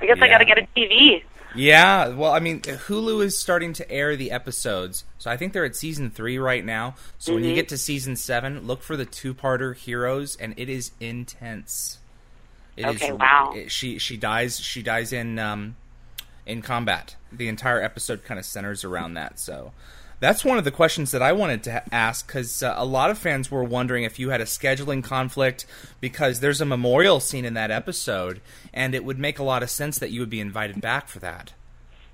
I 0.00 0.06
guess 0.06 0.18
I 0.22 0.28
got 0.28 0.38
to 0.38 0.44
get 0.46 0.56
a 0.58 0.66
TV. 0.74 1.22
Yeah, 1.54 2.08
well, 2.08 2.32
I 2.32 2.38
mean, 2.40 2.60
Hulu 2.60 3.24
is 3.24 3.36
starting 3.36 3.72
to 3.74 3.90
air 3.90 4.16
the 4.16 4.30
episodes, 4.30 5.04
so 5.18 5.30
I 5.30 5.36
think 5.36 5.52
they're 5.52 5.64
at 5.64 5.74
season 5.76 6.10
three 6.10 6.38
right 6.38 6.64
now. 6.64 6.94
So 7.18 7.34
when 7.34 7.44
you 7.44 7.52
Mhm. 7.52 7.56
get 7.56 7.68
to 7.70 7.78
season 7.78 8.16
seven, 8.16 8.66
look 8.66 8.82
for 8.82 8.96
the 8.96 9.04
two-parter 9.06 9.74
Heroes, 9.74 10.36
and 10.36 10.54
it 10.56 10.68
is 10.68 10.92
intense. 11.00 11.98
It 12.76 12.86
is- 12.86 12.96
Okay, 12.96 13.12
wow. 13.12 13.52
it- 13.54 13.70
she 13.72 13.98
she 13.98 14.16
dies. 14.16 14.60
She 14.60 14.82
dies 14.82 15.12
in 15.12 15.38
um, 15.38 15.76
in 16.46 16.62
combat. 16.62 17.16
The 17.32 17.48
entire 17.48 17.82
episode 17.82 18.24
kind 18.24 18.38
of 18.38 18.46
centers 18.46 18.84
around 18.84 19.14
that. 19.14 19.38
So 19.40 19.72
that's 20.20 20.44
one 20.44 20.58
of 20.58 20.64
the 20.64 20.70
questions 20.70 21.10
that 21.10 21.22
I 21.22 21.32
wanted 21.32 21.64
to 21.64 21.72
ha- 21.72 21.82
ask 21.90 22.26
because 22.26 22.62
uh, 22.62 22.74
a 22.76 22.84
lot 22.84 23.10
of 23.10 23.18
fans 23.18 23.50
were 23.50 23.64
wondering 23.64 24.04
if 24.04 24.18
you 24.18 24.30
had 24.30 24.40
a 24.40 24.44
scheduling 24.44 25.02
conflict 25.02 25.66
because 26.00 26.40
there's 26.40 26.60
a 26.60 26.66
memorial 26.66 27.20
scene 27.20 27.44
in 27.44 27.54
that 27.54 27.70
episode, 27.70 28.40
and 28.72 28.94
it 28.94 29.04
would 29.04 29.18
make 29.18 29.38
a 29.38 29.42
lot 29.42 29.62
of 29.62 29.70
sense 29.70 29.98
that 29.98 30.10
you 30.10 30.20
would 30.20 30.30
be 30.30 30.40
invited 30.40 30.80
back 30.80 31.08
for 31.08 31.18
that. 31.18 31.52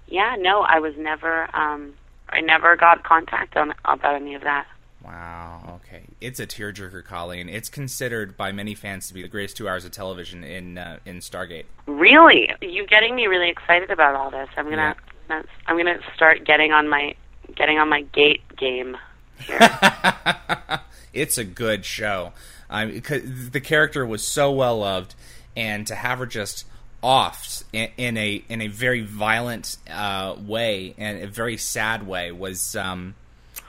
Yeah, 0.07 0.37
no, 0.38 0.62
I 0.62 0.79
was 0.79 0.95
never. 0.97 1.49
um 1.55 1.95
I 2.29 2.40
never 2.40 2.75
got 2.77 3.05
contact 3.05 3.57
on 3.57 3.73
about 3.85 4.16
any 4.16 4.35
of 4.35 4.42
that. 4.42 4.66
Wow. 5.05 5.81
Okay, 5.87 6.03
it's 6.21 6.40
a 6.40 6.47
tearjerker, 6.47 7.05
Colleen. 7.05 7.49
It's 7.49 7.69
considered 7.69 8.37
by 8.37 8.51
many 8.51 8.75
fans 8.75 9.07
to 9.07 9.14
be 9.14 9.23
the 9.23 9.29
greatest 9.29 9.57
two 9.57 9.69
hours 9.69 9.85
of 9.85 9.92
television 9.92 10.42
in 10.42 10.79
uh, 10.79 10.99
in 11.05 11.19
Stargate. 11.19 11.66
Really, 11.87 12.51
you 12.61 12.85
getting 12.87 13.14
me 13.14 13.27
really 13.27 13.49
excited 13.49 13.90
about 13.90 14.16
all 14.16 14.31
this. 14.33 14.49
I'm 14.57 14.69
gonna, 14.69 14.97
I'm 15.31 15.77
gonna 15.77 16.01
start 16.16 16.45
getting 16.45 16.73
on 16.73 16.88
my, 16.88 17.14
getting 17.55 17.79
on 17.79 17.89
my 17.89 18.03
gate 18.03 18.43
game. 18.57 18.97
Here. 19.39 19.59
it's 21.13 21.39
a 21.39 21.45
good 21.45 21.85
show. 21.85 22.33
Um, 22.69 22.91
because 22.93 23.51
the 23.51 23.61
character 23.61 24.05
was 24.05 24.27
so 24.27 24.51
well 24.51 24.79
loved, 24.79 25.15
and 25.57 25.87
to 25.87 25.95
have 25.95 26.19
her 26.19 26.27
just 26.27 26.65
offed 27.03 27.63
in, 27.73 27.89
in 27.97 28.17
a 28.17 28.43
in 28.49 28.61
a 28.61 28.69
very 28.69 29.03
violent 29.03 29.77
uh, 29.91 30.35
way 30.39 30.95
and 30.99 31.23
a 31.23 31.29
very 31.29 31.57
sad 31.57 32.07
way 32.07 32.33
was 32.33 32.75
um, 32.75 33.15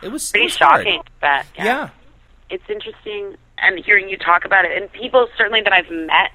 it 0.02 0.10
was 0.10 0.30
it 0.30 0.32
Pretty 0.32 0.46
was 0.46 0.54
shocking, 0.54 1.02
but 1.22 1.46
yeah. 1.56 1.66
Yeah. 1.66 1.90
it's 2.50 2.70
interesting 2.70 3.36
and 3.60 3.84
hearing 3.84 4.10
you 4.10 4.18
talk 4.18 4.46
about 4.46 4.66
it 4.66 4.82
and 4.82 4.92
people 4.92 5.28
certainly 5.38 5.62
that 5.62 5.74
I've 5.74 5.90
met 5.90 6.32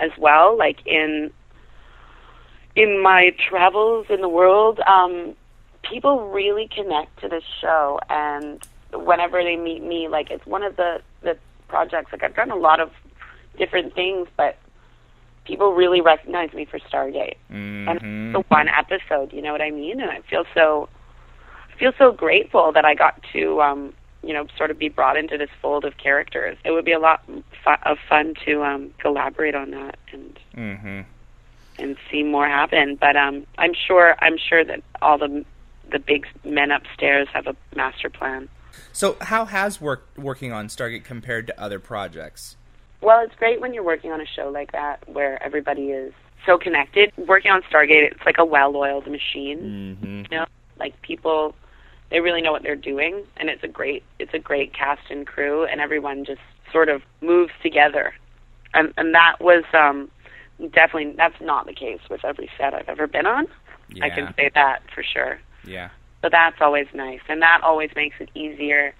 as 0.00 0.10
well 0.18 0.56
like 0.56 0.84
in 0.86 1.30
in 2.74 3.00
my 3.02 3.34
travels 3.48 4.06
in 4.10 4.20
the 4.20 4.28
world 4.28 4.80
um 4.80 5.34
people 5.88 6.30
really 6.30 6.68
connect 6.68 7.20
to 7.20 7.28
this 7.28 7.44
show 7.60 7.98
and 8.10 8.66
whenever 8.92 9.42
they 9.42 9.56
meet 9.56 9.82
me 9.82 10.08
like 10.08 10.30
it's 10.30 10.46
one 10.46 10.62
of 10.62 10.76
the 10.76 11.00
the 11.22 11.36
projects 11.68 12.12
like 12.12 12.22
I've 12.22 12.34
done 12.36 12.50
a 12.50 12.56
lot 12.56 12.80
of 12.80 12.90
different 13.58 13.94
things 13.94 14.28
but 14.36 14.56
people 15.44 15.72
really 15.74 16.00
recognize 16.00 16.52
me 16.52 16.64
for 16.64 16.78
Stargate 16.78 17.36
Mhm. 17.52 17.88
and 17.88 18.34
the 18.34 18.40
one 18.48 18.68
episode 18.68 19.32
you 19.32 19.42
know 19.42 19.52
what 19.52 19.60
I 19.60 19.70
mean 19.70 20.00
and 20.00 20.10
I 20.10 20.20
feel 20.22 20.44
so 20.54 20.88
I 21.72 21.76
feel 21.78 21.92
so 21.98 22.12
grateful 22.12 22.72
that 22.72 22.84
I 22.84 22.94
got 22.94 23.20
to 23.32 23.60
um 23.62 23.92
you 24.22 24.32
know 24.32 24.46
sort 24.56 24.70
of 24.70 24.78
be 24.78 24.88
brought 24.88 25.16
into 25.16 25.36
this 25.36 25.50
fold 25.60 25.84
of 25.84 25.96
characters 25.98 26.56
it 26.64 26.70
would 26.70 26.84
be 26.84 26.92
a 26.92 26.98
lot 26.98 27.22
of 27.84 27.98
fun 28.08 28.34
to 28.46 28.62
um 28.64 28.90
collaborate 28.98 29.54
on 29.54 29.70
that 29.72 29.98
and 30.12 30.38
Mhm. 30.56 31.04
and 31.78 31.96
see 32.10 32.22
more 32.22 32.46
happen 32.46 32.94
but 32.94 33.16
um 33.16 33.44
I'm 33.58 33.74
sure 33.74 34.14
I'm 34.20 34.38
sure 34.38 34.64
that 34.64 34.80
all 35.02 35.18
the 35.18 35.44
the 35.90 35.98
big 35.98 36.26
men 36.44 36.70
upstairs 36.70 37.28
have 37.32 37.46
a 37.46 37.56
master 37.74 38.10
plan 38.10 38.48
So, 38.92 39.16
how 39.20 39.44
has 39.44 39.80
work 39.80 40.08
working 40.16 40.52
on 40.52 40.68
Stargate 40.68 41.04
compared 41.04 41.46
to 41.48 41.60
other 41.60 41.78
projects? 41.78 42.56
Well, 43.00 43.20
it's 43.20 43.34
great 43.36 43.60
when 43.60 43.74
you're 43.74 43.84
working 43.84 44.12
on 44.12 44.20
a 44.20 44.26
show 44.26 44.48
like 44.48 44.72
that 44.72 45.06
where 45.08 45.42
everybody 45.42 45.90
is 45.90 46.12
so 46.46 46.58
connected. 46.58 47.12
Working 47.16 47.50
on 47.50 47.62
Stargate, 47.62 48.10
it's 48.10 48.24
like 48.24 48.38
a 48.38 48.44
well-oiled 48.44 49.06
machine. 49.06 49.98
Mm-hmm. 50.02 50.32
You 50.32 50.38
know, 50.38 50.46
like 50.78 51.00
people, 51.02 51.54
they 52.10 52.20
really 52.20 52.40
know 52.40 52.52
what 52.52 52.62
they're 52.62 52.76
doing, 52.76 53.24
and 53.36 53.48
it's 53.48 53.62
a 53.62 53.68
great, 53.68 54.02
it's 54.18 54.32
a 54.34 54.38
great 54.38 54.72
cast 54.72 55.02
and 55.10 55.26
crew, 55.26 55.64
and 55.64 55.80
everyone 55.80 56.24
just 56.24 56.40
sort 56.72 56.88
of 56.88 57.02
moves 57.20 57.52
together. 57.62 58.14
And 58.72 58.92
and 58.96 59.14
that 59.14 59.36
was 59.40 59.64
um, 59.72 60.10
definitely 60.58 61.12
that's 61.16 61.40
not 61.40 61.66
the 61.66 61.74
case 61.74 62.00
with 62.10 62.24
every 62.24 62.50
set 62.58 62.74
I've 62.74 62.88
ever 62.88 63.06
been 63.06 63.26
on. 63.26 63.46
I 64.02 64.10
can 64.10 64.34
say 64.36 64.50
that 64.54 64.82
for 64.94 65.02
sure. 65.02 65.38
Yeah. 65.66 65.90
So 66.22 66.28
that's 66.30 66.60
always 66.60 66.86
nice, 66.94 67.20
and 67.28 67.42
that 67.42 67.60
always 67.62 67.90
makes 67.94 68.16
it 68.18 68.30
easier 68.34 68.94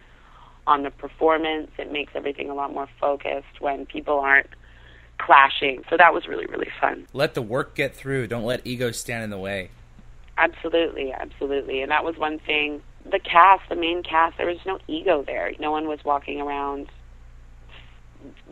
on 0.66 0.82
the 0.82 0.90
performance. 0.90 1.70
It 1.78 1.90
makes 1.90 2.12
everything 2.14 2.50
a 2.50 2.54
lot 2.54 2.72
more 2.72 2.88
focused 3.00 3.60
when 3.60 3.86
people 3.86 4.18
aren't 4.18 4.48
clashing. 5.18 5.84
So 5.88 5.96
that 5.96 6.12
was 6.12 6.26
really 6.26 6.46
really 6.46 6.70
fun. 6.80 7.06
Let 7.12 7.34
the 7.34 7.42
work 7.42 7.74
get 7.74 7.94
through. 7.94 8.26
Don't 8.26 8.44
let 8.44 8.66
ego 8.66 8.90
stand 8.90 9.24
in 9.24 9.30
the 9.30 9.38
way. 9.38 9.70
Absolutely, 10.36 11.12
absolutely. 11.12 11.80
And 11.82 11.90
that 11.90 12.04
was 12.04 12.16
one 12.16 12.38
thing. 12.40 12.82
The 13.10 13.20
cast, 13.20 13.68
the 13.68 13.76
main 13.76 14.02
cast, 14.02 14.36
there 14.36 14.46
was 14.46 14.58
no 14.66 14.78
ego 14.88 15.22
there. 15.22 15.52
No 15.60 15.70
one 15.70 15.86
was 15.86 16.04
walking 16.04 16.40
around 16.40 16.88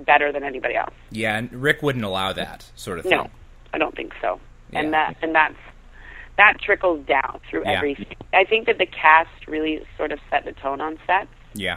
better 0.06 0.30
than 0.32 0.44
anybody 0.44 0.76
else. 0.76 0.94
Yeah, 1.10 1.36
and 1.36 1.52
Rick 1.52 1.82
wouldn't 1.82 2.04
allow 2.04 2.32
that 2.32 2.70
sort 2.76 2.98
of 2.98 3.04
thing. 3.04 3.18
No, 3.18 3.30
I 3.72 3.78
don't 3.78 3.94
think 3.94 4.12
so. 4.20 4.38
Yeah. 4.70 4.80
And 4.80 4.92
that 4.92 5.16
and 5.22 5.34
that's 5.34 5.56
that 6.42 6.60
trickles 6.60 7.06
down 7.06 7.38
through 7.48 7.62
Yeah. 7.64 7.72
everything. 7.78 8.16
I 8.32 8.44
think 8.44 8.66
that 8.66 8.78
the 8.78 8.86
cast 8.86 9.46
really 9.46 9.84
sort 9.96 10.10
of 10.10 10.18
set 10.30 10.44
the 10.44 10.52
tone 10.52 10.80
on 10.80 10.98
set 11.06 11.28
Yeah. 11.54 11.76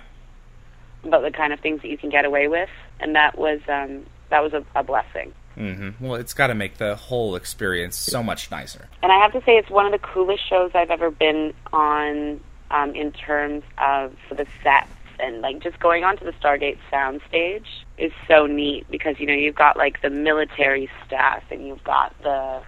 about 1.04 1.22
the 1.22 1.32
kind 1.32 1.54
of 1.54 1.60
things 1.60 1.82
that 1.84 1.90
you 1.90 1.98
can 1.98 2.10
get 2.10 2.26
away 2.26 2.48
with, 2.48 2.70
and 3.00 3.16
that 3.16 3.38
was 3.38 3.60
um, 3.70 4.06
that 4.30 4.42
was 4.42 4.54
a, 4.54 4.64
a 4.76 4.84
blessing. 4.84 5.34
hmm 5.54 5.90
Well, 6.00 6.16
it's 6.16 6.34
got 6.34 6.48
to 6.48 6.56
make 6.56 6.78
the 6.78 6.96
whole 6.96 7.36
experience 7.36 7.96
so 7.96 8.24
much 8.24 8.50
nicer. 8.50 8.90
And 9.04 9.12
I 9.12 9.20
have 9.20 9.32
to 9.34 9.42
say, 9.46 9.54
it's 9.58 9.70
one 9.70 9.86
of 9.86 9.92
the 9.92 10.00
coolest 10.14 10.44
shows 10.50 10.72
I've 10.74 10.90
ever 10.90 11.12
been 11.12 11.54
on 11.72 12.40
um, 12.72 12.96
in 12.96 13.12
terms 13.12 13.64
of 13.78 14.14
the 14.32 14.48
sets 14.64 14.90
and 15.20 15.42
like 15.42 15.60
just 15.62 15.80
going 15.80 16.04
onto 16.04 16.26
the 16.26 16.34
Stargate 16.34 16.78
soundstage 16.92 17.68
is 18.00 18.12
so 18.28 18.48
neat 18.48 18.86
because 18.90 19.18
you 19.20 19.28
know 19.28 19.34
you've 19.34 19.56
got 19.56 19.78
like 19.78 20.02
the 20.02 20.10
military 20.10 20.90
staff 21.06 21.44
and 21.52 21.66
you've 21.68 21.84
got 21.84 22.14
the 22.24 22.62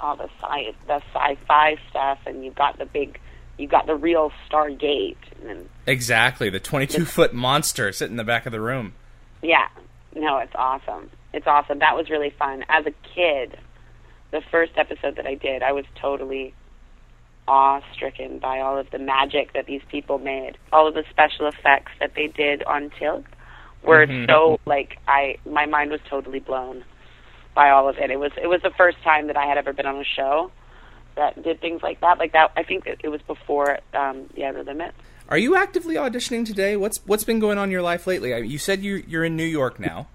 all 0.00 0.16
the 0.16 0.28
sci 0.40 0.72
the 0.86 1.00
sci-fi 1.14 1.76
stuff 1.90 2.18
and 2.26 2.44
you've 2.44 2.54
got 2.54 2.78
the 2.78 2.86
big 2.86 3.18
you've 3.58 3.70
got 3.70 3.86
the 3.86 3.94
real 3.94 4.30
Stargate 4.50 5.16
and 5.48 5.68
Exactly, 5.86 6.50
the 6.50 6.60
22 6.60 7.04
foot 7.04 7.32
monster 7.32 7.90
sitting 7.92 8.12
in 8.14 8.16
the 8.16 8.24
back 8.24 8.44
of 8.46 8.52
the 8.52 8.60
room. 8.60 8.92
Yeah. 9.42 9.68
No, 10.14 10.38
it's 10.38 10.52
awesome. 10.54 11.10
It's 11.32 11.46
awesome. 11.46 11.78
That 11.78 11.94
was 11.96 12.10
really 12.10 12.30
fun. 12.38 12.64
As 12.68 12.84
a 12.86 12.92
kid, 13.14 13.56
the 14.32 14.40
first 14.50 14.72
episode 14.76 15.16
that 15.16 15.26
I 15.26 15.34
did, 15.34 15.62
I 15.62 15.72
was 15.72 15.84
totally 16.00 16.54
awe-stricken 17.48 18.38
by 18.40 18.60
all 18.60 18.76
of 18.78 18.90
the 18.90 18.98
magic 18.98 19.52
that 19.52 19.66
these 19.66 19.82
people 19.90 20.18
made. 20.18 20.58
All 20.72 20.88
of 20.88 20.94
the 20.94 21.04
special 21.10 21.46
effects 21.46 21.92
that 22.00 22.14
they 22.14 22.26
did 22.26 22.62
on 22.64 22.90
Tilt 22.98 23.24
were 23.82 24.06
Mhm. 24.06 24.26
so 24.28 24.58
like 24.66 24.98
I 25.06 25.36
my 25.46 25.64
mind 25.66 25.90
was 25.92 26.00
totally 26.08 26.40
blown 26.40 26.84
by 27.56 27.70
all 27.70 27.88
of 27.88 27.98
it. 27.98 28.10
It 28.12 28.20
was 28.20 28.30
it 28.40 28.46
was 28.46 28.62
the 28.62 28.70
first 28.70 28.98
time 29.02 29.26
that 29.26 29.36
I 29.36 29.46
had 29.46 29.58
ever 29.58 29.72
been 29.72 29.86
on 29.86 29.96
a 29.96 30.04
show 30.04 30.52
that 31.16 31.42
did 31.42 31.60
things 31.60 31.82
like 31.82 32.00
that. 32.02 32.18
Like 32.18 32.32
that 32.34 32.52
I 32.56 32.62
think 32.62 32.84
that 32.84 32.98
it 33.02 33.08
was 33.08 33.20
before 33.22 33.80
um 33.94 34.28
The 34.36 34.44
Outer 34.44 34.62
Limits. 34.62 34.96
Are 35.28 35.38
you 35.38 35.56
actively 35.56 35.96
auditioning 35.96 36.46
today? 36.46 36.76
What's 36.76 36.98
what's 37.06 37.24
been 37.24 37.40
going 37.40 37.58
on 37.58 37.64
in 37.64 37.72
your 37.72 37.82
life 37.82 38.06
lately? 38.06 38.32
I- 38.32 38.38
You 38.38 38.58
said 38.58 38.82
you 38.82 39.02
you're 39.08 39.24
in 39.24 39.34
New 39.36 39.42
York 39.60 39.80
now. 39.80 40.06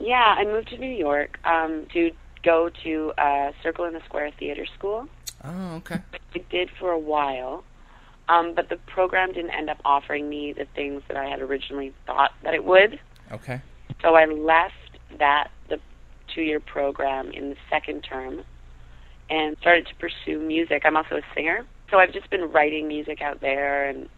Yeah, 0.00 0.34
I 0.38 0.44
moved 0.44 0.68
to 0.70 0.78
New 0.78 0.90
York 1.08 1.38
um, 1.44 1.86
to 1.92 2.10
go 2.44 2.70
to 2.84 3.12
uh, 3.18 3.50
Circle 3.64 3.84
in 3.86 3.92
the 3.94 4.00
Square 4.04 4.30
Theater 4.38 4.64
School. 4.76 5.08
Oh, 5.44 5.74
okay. 5.76 6.00
I 6.34 6.38
did 6.50 6.70
for 6.78 6.90
a 6.92 6.98
while, 6.98 7.64
um, 8.28 8.54
but 8.54 8.68
the 8.68 8.76
program 8.76 9.32
didn't 9.32 9.50
end 9.50 9.68
up 9.70 9.78
offering 9.84 10.28
me 10.28 10.52
the 10.52 10.66
things 10.76 11.02
that 11.08 11.16
I 11.16 11.26
had 11.26 11.40
originally 11.40 11.92
thought 12.06 12.32
that 12.44 12.54
it 12.54 12.64
would. 12.64 13.00
Okay. 13.32 13.60
So 14.02 14.14
I 14.14 14.24
left 14.26 14.74
that 15.18 15.48
the 16.28 16.34
two-year 16.34 16.60
program 16.60 17.30
in 17.30 17.50
the 17.50 17.56
second 17.70 18.02
term 18.02 18.44
and 19.30 19.56
started 19.60 19.86
to 19.86 19.94
pursue 19.96 20.38
music. 20.38 20.82
I'm 20.84 20.96
also 20.96 21.16
a 21.16 21.22
singer, 21.34 21.66
so 21.90 21.98
I've 21.98 22.12
just 22.12 22.30
been 22.30 22.50
writing 22.50 22.88
music 22.88 23.20
out 23.20 23.40
there 23.40 23.88
and 23.88 24.08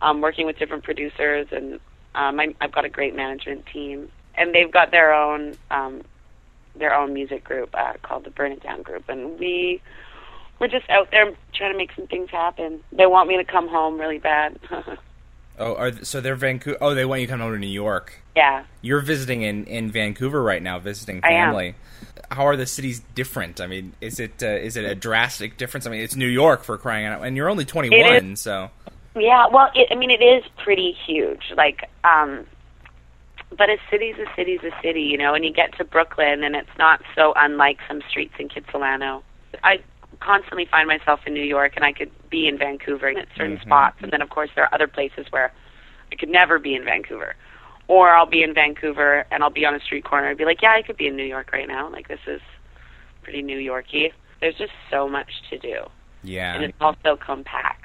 um, 0.00 0.20
working 0.20 0.46
with 0.46 0.58
different 0.58 0.84
producers. 0.84 1.48
And 1.50 1.74
um, 2.14 2.40
I, 2.40 2.54
I've 2.60 2.72
got 2.72 2.84
a 2.84 2.88
great 2.88 3.14
management 3.14 3.66
team, 3.72 4.10
and 4.34 4.54
they've 4.54 4.70
got 4.70 4.90
their 4.90 5.12
own 5.12 5.56
um, 5.70 6.02
their 6.74 6.94
own 6.94 7.14
music 7.14 7.42
group 7.44 7.70
uh, 7.74 7.94
called 8.02 8.24
the 8.24 8.30
Burn 8.30 8.52
It 8.52 8.62
Down 8.62 8.82
Group, 8.82 9.08
and 9.08 9.38
we 9.38 9.80
we're 10.58 10.68
just 10.68 10.88
out 10.88 11.10
there 11.10 11.34
trying 11.54 11.72
to 11.72 11.78
make 11.78 11.92
some 11.94 12.06
things 12.06 12.30
happen. 12.30 12.80
They 12.92 13.06
want 13.06 13.28
me 13.28 13.36
to 13.36 13.44
come 13.44 13.68
home 13.68 13.98
really 14.00 14.18
bad. 14.18 14.58
Oh, 15.58 15.74
are 15.74 15.90
th- 15.90 16.04
so 16.04 16.20
they're 16.20 16.36
Vancouver? 16.36 16.76
Oh, 16.80 16.94
they 16.94 17.04
want 17.04 17.22
you 17.22 17.26
to 17.26 17.32
come 17.32 17.40
over 17.40 17.54
to 17.54 17.60
New 17.60 17.66
York. 17.66 18.20
yeah. 18.34 18.64
You're 18.82 19.00
visiting 19.00 19.42
in 19.42 19.64
in 19.64 19.90
Vancouver 19.90 20.42
right 20.42 20.62
now, 20.62 20.78
visiting 20.78 21.20
family. 21.22 21.74
How 22.30 22.46
are 22.46 22.56
the 22.56 22.66
cities 22.66 23.00
different? 23.14 23.60
I 23.60 23.66
mean, 23.66 23.92
is 24.00 24.18
it 24.20 24.42
uh, 24.42 24.46
is 24.46 24.76
it 24.76 24.84
a 24.84 24.94
drastic 24.94 25.56
difference? 25.56 25.86
I 25.86 25.90
mean, 25.90 26.00
it's 26.00 26.16
New 26.16 26.26
York 26.26 26.64
for 26.64 26.76
crying 26.76 27.06
out, 27.06 27.22
and 27.24 27.36
you're 27.36 27.48
only 27.48 27.64
21, 27.64 28.36
so 28.36 28.70
Yeah, 29.14 29.46
well, 29.50 29.70
it, 29.74 29.88
I 29.90 29.94
mean, 29.94 30.10
it 30.10 30.22
is 30.22 30.44
pretty 30.62 30.94
huge. 31.06 31.52
Like, 31.56 31.88
um, 32.04 32.44
but 33.56 33.70
a 33.70 33.76
city's 33.90 34.16
a 34.18 34.26
city's 34.34 34.60
a 34.62 34.72
city, 34.82 35.02
you 35.02 35.16
know. 35.16 35.34
And 35.34 35.44
you 35.44 35.52
get 35.52 35.76
to 35.78 35.84
Brooklyn, 35.84 36.42
and 36.42 36.54
it's 36.56 36.76
not 36.78 37.00
so 37.14 37.32
unlike 37.36 37.78
some 37.88 38.02
streets 38.10 38.34
in 38.38 38.48
Kitsilano. 38.48 39.22
I 39.64 39.78
constantly 40.20 40.64
find 40.66 40.88
myself 40.88 41.20
in 41.26 41.34
New 41.34 41.42
York, 41.44 41.72
and 41.76 41.84
I 41.84 41.92
could 41.92 42.10
be 42.30 42.46
in 42.48 42.58
Vancouver 42.58 43.08
at 43.08 43.28
certain 43.36 43.58
Mhm. 43.58 43.62
spots, 43.62 43.96
and 44.02 44.10
then 44.12 44.22
of 44.22 44.30
course 44.30 44.50
there 44.54 44.64
are 44.64 44.74
other 44.74 44.86
places 44.86 45.26
where 45.30 45.52
I 46.12 46.16
could 46.16 46.28
never 46.28 46.58
be 46.58 46.74
in 46.74 46.84
Vancouver. 46.84 47.34
Or 47.88 48.10
I'll 48.10 48.26
be 48.26 48.42
in 48.42 48.52
Vancouver 48.52 49.24
and 49.30 49.44
I'll 49.44 49.50
be 49.50 49.64
on 49.64 49.74
a 49.74 49.80
street 49.80 50.04
corner 50.04 50.28
and 50.28 50.36
be 50.38 50.44
like, 50.44 50.60
yeah, 50.60 50.72
I 50.72 50.82
could 50.82 50.96
be 50.96 51.06
in 51.06 51.16
New 51.16 51.24
York 51.24 51.50
right 51.52 51.68
now. 51.68 51.88
Like 51.88 52.08
this 52.08 52.20
is 52.26 52.40
pretty 53.22 53.42
New 53.42 53.58
Yorky. 53.58 54.12
There's 54.40 54.56
just 54.56 54.72
so 54.90 55.08
much 55.08 55.30
to 55.50 55.58
do 55.58 55.88
Yeah. 56.24 56.54
and 56.54 56.64
it's 56.64 56.76
also 56.80 57.16
compact. 57.16 57.84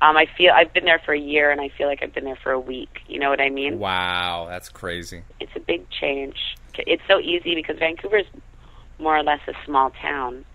Um, 0.00 0.16
I 0.16 0.26
feel 0.26 0.52
I've 0.54 0.72
been 0.72 0.84
there 0.86 1.00
for 1.04 1.12
a 1.12 1.18
year, 1.18 1.50
and 1.50 1.60
I 1.60 1.68
feel 1.68 1.86
like 1.86 2.02
I've 2.02 2.14
been 2.14 2.24
there 2.24 2.36
for 2.42 2.52
a 2.52 2.58
week. 2.60 3.02
You 3.06 3.18
know 3.18 3.28
what 3.28 3.40
I 3.40 3.50
mean? 3.50 3.78
Wow, 3.78 4.46
that's 4.48 4.70
crazy. 4.70 5.24
It's 5.40 5.54
a 5.54 5.60
big 5.60 5.90
change. 5.90 6.56
It's 6.78 7.02
so 7.06 7.18
easy 7.20 7.54
because 7.54 7.78
Vancouver's 7.78 8.24
more 8.98 9.16
or 9.16 9.22
less 9.22 9.40
a 9.46 9.52
small 9.66 9.90
town, 9.90 10.46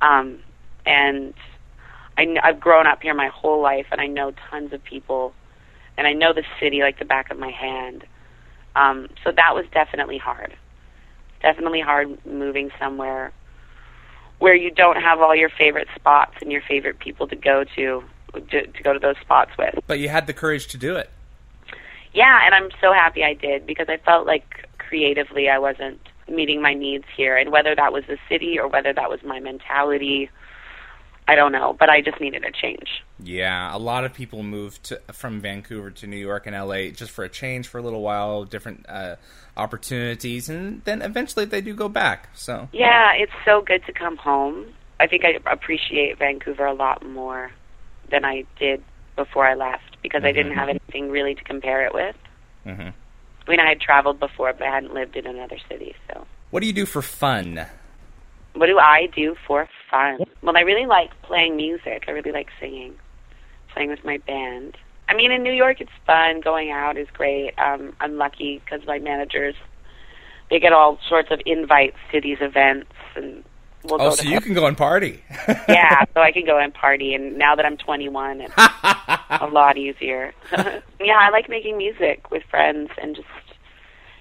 um, 0.00 0.38
and 0.86 1.34
I, 2.16 2.36
I've 2.42 2.60
grown 2.60 2.86
up 2.86 3.02
here 3.02 3.14
my 3.14 3.28
whole 3.28 3.62
life, 3.62 3.86
and 3.90 4.00
I 4.00 4.06
know 4.06 4.32
tons 4.50 4.72
of 4.72 4.82
people, 4.82 5.34
and 5.96 6.06
I 6.06 6.12
know 6.12 6.32
the 6.32 6.44
city 6.60 6.80
like 6.80 6.98
the 6.98 7.04
back 7.04 7.30
of 7.30 7.38
my 7.38 7.50
hand. 7.50 8.04
Um, 8.76 9.08
so 9.24 9.32
that 9.32 9.54
was 9.54 9.64
definitely 9.72 10.18
hard. 10.18 10.56
Definitely 11.42 11.80
hard 11.80 12.24
moving 12.26 12.70
somewhere 12.78 13.32
where 14.38 14.54
you 14.54 14.70
don't 14.70 14.96
have 14.96 15.20
all 15.20 15.34
your 15.34 15.50
favorite 15.50 15.88
spots 15.94 16.34
and 16.40 16.52
your 16.52 16.62
favorite 16.62 16.98
people 16.98 17.26
to 17.28 17.36
go 17.36 17.64
to 17.76 18.02
to, 18.50 18.66
to 18.66 18.82
go 18.82 18.92
to 18.92 18.98
those 18.98 19.16
spots 19.20 19.50
with. 19.58 19.74
But 19.86 19.98
you 19.98 20.08
had 20.08 20.26
the 20.26 20.32
courage 20.32 20.68
to 20.68 20.76
do 20.78 20.96
it. 20.96 21.10
Yeah, 22.12 22.40
and 22.44 22.54
I'm 22.54 22.70
so 22.80 22.92
happy 22.92 23.24
I 23.24 23.34
did 23.34 23.66
because 23.66 23.88
I 23.88 23.96
felt 23.96 24.26
like 24.26 24.68
creatively 24.78 25.48
I 25.48 25.58
wasn't 25.58 26.00
meeting 26.28 26.60
my 26.62 26.74
needs 26.74 27.04
here, 27.16 27.36
and 27.36 27.50
whether 27.50 27.74
that 27.74 27.92
was 27.92 28.04
the 28.06 28.18
city 28.28 28.58
or 28.58 28.68
whether 28.68 28.92
that 28.92 29.08
was 29.08 29.22
my 29.22 29.40
mentality, 29.40 30.30
I 31.26 31.34
don't 31.34 31.52
know. 31.52 31.76
But 31.78 31.90
I 31.90 32.00
just 32.00 32.20
needed 32.20 32.44
a 32.44 32.50
change. 32.50 33.02
Yeah, 33.22 33.74
a 33.74 33.78
lot 33.78 34.04
of 34.04 34.14
people 34.14 34.42
moved 34.42 34.84
to, 34.84 35.00
from 35.12 35.40
Vancouver 35.40 35.90
to 35.90 36.06
New 36.06 36.16
York 36.16 36.46
and 36.46 36.54
LA 36.56 36.88
just 36.90 37.10
for 37.10 37.24
a 37.24 37.28
change 37.28 37.66
for 37.68 37.78
a 37.78 37.82
little 37.82 38.02
while, 38.02 38.44
different 38.44 38.86
uh, 38.88 39.16
opportunities, 39.56 40.48
and 40.48 40.82
then 40.84 41.02
eventually 41.02 41.44
they 41.44 41.60
do 41.60 41.74
go 41.74 41.88
back. 41.88 42.28
So 42.34 42.68
Yeah, 42.72 43.12
it's 43.14 43.32
so 43.44 43.60
good 43.60 43.84
to 43.86 43.92
come 43.92 44.16
home. 44.16 44.66
I 45.00 45.06
think 45.06 45.24
I 45.24 45.38
appreciate 45.50 46.18
Vancouver 46.18 46.66
a 46.66 46.74
lot 46.74 47.04
more 47.06 47.50
than 48.10 48.24
I 48.24 48.44
did 48.58 48.82
before 49.16 49.46
I 49.46 49.54
left 49.54 50.00
because 50.02 50.24
I 50.24 50.32
didn't 50.32 50.52
Mhm. 50.52 50.56
have 50.56 50.68
anything 50.68 51.10
really 51.10 51.34
to 51.34 51.44
compare 51.44 51.84
it 51.84 51.92
with. 51.92 52.16
hmm 52.64 52.88
I 53.48 53.50
mean, 53.50 53.60
I 53.60 53.70
had 53.70 53.80
traveled 53.80 54.20
before, 54.20 54.52
but 54.52 54.62
I 54.66 54.70
hadn't 54.70 54.92
lived 54.92 55.16
in 55.16 55.26
another 55.26 55.56
city, 55.70 55.94
so. 56.12 56.26
what 56.50 56.60
do 56.60 56.66
you 56.66 56.72
do 56.74 56.84
for 56.84 57.00
fun? 57.00 57.64
What 58.52 58.66
do 58.66 58.78
I 58.78 59.06
do 59.14 59.34
for 59.46 59.66
fun? 59.90 60.18
Well, 60.42 60.56
I 60.56 60.60
really 60.60 60.84
like 60.86 61.10
playing 61.22 61.56
music. 61.56 62.04
I 62.08 62.10
really 62.10 62.32
like 62.32 62.48
singing, 62.60 62.94
playing 63.72 63.88
with 63.88 64.04
my 64.04 64.18
band. 64.18 64.76
I 65.08 65.14
mean, 65.14 65.32
in 65.32 65.42
New 65.42 65.52
York, 65.52 65.80
it's 65.80 65.90
fun. 66.06 66.40
Going 66.42 66.70
out 66.70 66.98
is 66.98 67.08
great. 67.14 67.54
Um, 67.58 67.94
I'm 68.00 68.18
lucky 68.18 68.60
because 68.62 68.86
my 68.86 68.98
managers, 68.98 69.54
they 70.50 70.60
get 70.60 70.74
all 70.74 70.98
sorts 71.08 71.30
of 71.30 71.40
invites 71.46 71.96
to 72.12 72.20
these 72.20 72.38
events, 72.42 72.90
and 73.16 73.44
we'll 73.84 74.02
Oh, 74.02 74.10
so 74.10 74.28
you 74.28 74.40
can 74.42 74.52
go 74.52 74.66
and 74.66 74.76
party. 74.76 75.22
yeah, 75.68 76.04
so 76.14 76.20
I 76.20 76.32
can 76.32 76.44
go 76.44 76.58
and 76.58 76.74
party. 76.74 77.14
And 77.14 77.38
now 77.38 77.54
that 77.54 77.64
I'm 77.64 77.78
21, 77.78 78.42
it's 78.42 78.52
a 79.40 79.46
lot 79.46 79.76
easier. 79.76 80.32
yeah, 80.52 81.18
I 81.18 81.30
like 81.30 81.48
making 81.48 81.76
music 81.76 82.30
with 82.30 82.42
friends 82.50 82.90
and 83.00 83.14
just 83.16 83.28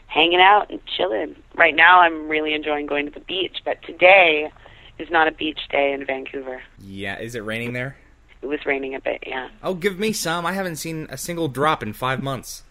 hanging 0.07 0.39
out 0.39 0.69
and 0.69 0.79
chilling. 0.85 1.35
Right 1.55 1.75
now, 1.75 2.01
I'm 2.01 2.27
really 2.27 2.53
enjoying 2.53 2.85
going 2.85 3.05
to 3.05 3.11
the 3.11 3.25
beach, 3.25 3.57
but 3.63 3.81
today 3.83 4.51
is 4.97 5.09
not 5.09 5.27
a 5.27 5.31
beach 5.31 5.59
day 5.69 5.93
in 5.93 6.05
Vancouver. 6.05 6.61
yeah, 6.79 7.19
is 7.19 7.35
it 7.35 7.43
raining 7.43 7.73
there? 7.73 7.97
It 8.41 8.47
was 8.47 8.65
raining 8.65 8.95
a 8.95 8.99
bit, 8.99 9.23
yeah. 9.25 9.49
Oh, 9.63 9.73
give 9.73 9.97
me 9.97 10.13
some. 10.13 10.45
I 10.45 10.53
haven't 10.53 10.75
seen 10.75 11.07
a 11.09 11.17
single 11.17 11.47
drop 11.47 11.81
in 11.81 11.93
five 11.93 12.21
months. 12.21 12.63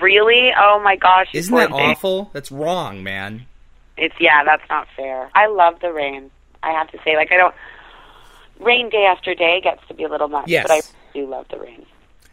Really? 0.00 0.52
Oh 0.58 0.80
my 0.82 0.96
gosh! 0.96 1.28
Isn't 1.32 1.54
that 1.54 1.70
thing. 1.70 1.80
awful? 1.80 2.30
That's 2.32 2.52
wrong, 2.52 3.02
man. 3.02 3.46
It's 3.96 4.14
yeah, 4.20 4.44
that's 4.44 4.68
not 4.68 4.86
fair. 4.96 5.30
I 5.34 5.46
love 5.46 5.80
the 5.80 5.92
rain. 5.92 6.30
I 6.62 6.72
have 6.72 6.90
to 6.90 6.98
say, 7.04 7.16
like 7.16 7.32
I 7.32 7.36
don't. 7.36 7.54
Rain 8.60 8.88
day 8.90 9.04
after 9.04 9.34
day 9.34 9.60
gets 9.60 9.86
to 9.88 9.94
be 9.94 10.04
a 10.04 10.08
little 10.08 10.28
much, 10.28 10.48
Yes. 10.48 10.66
but 10.66 10.72
I 10.72 10.80
do 11.14 11.26
love 11.26 11.46
the 11.50 11.58
rain. 11.58 11.86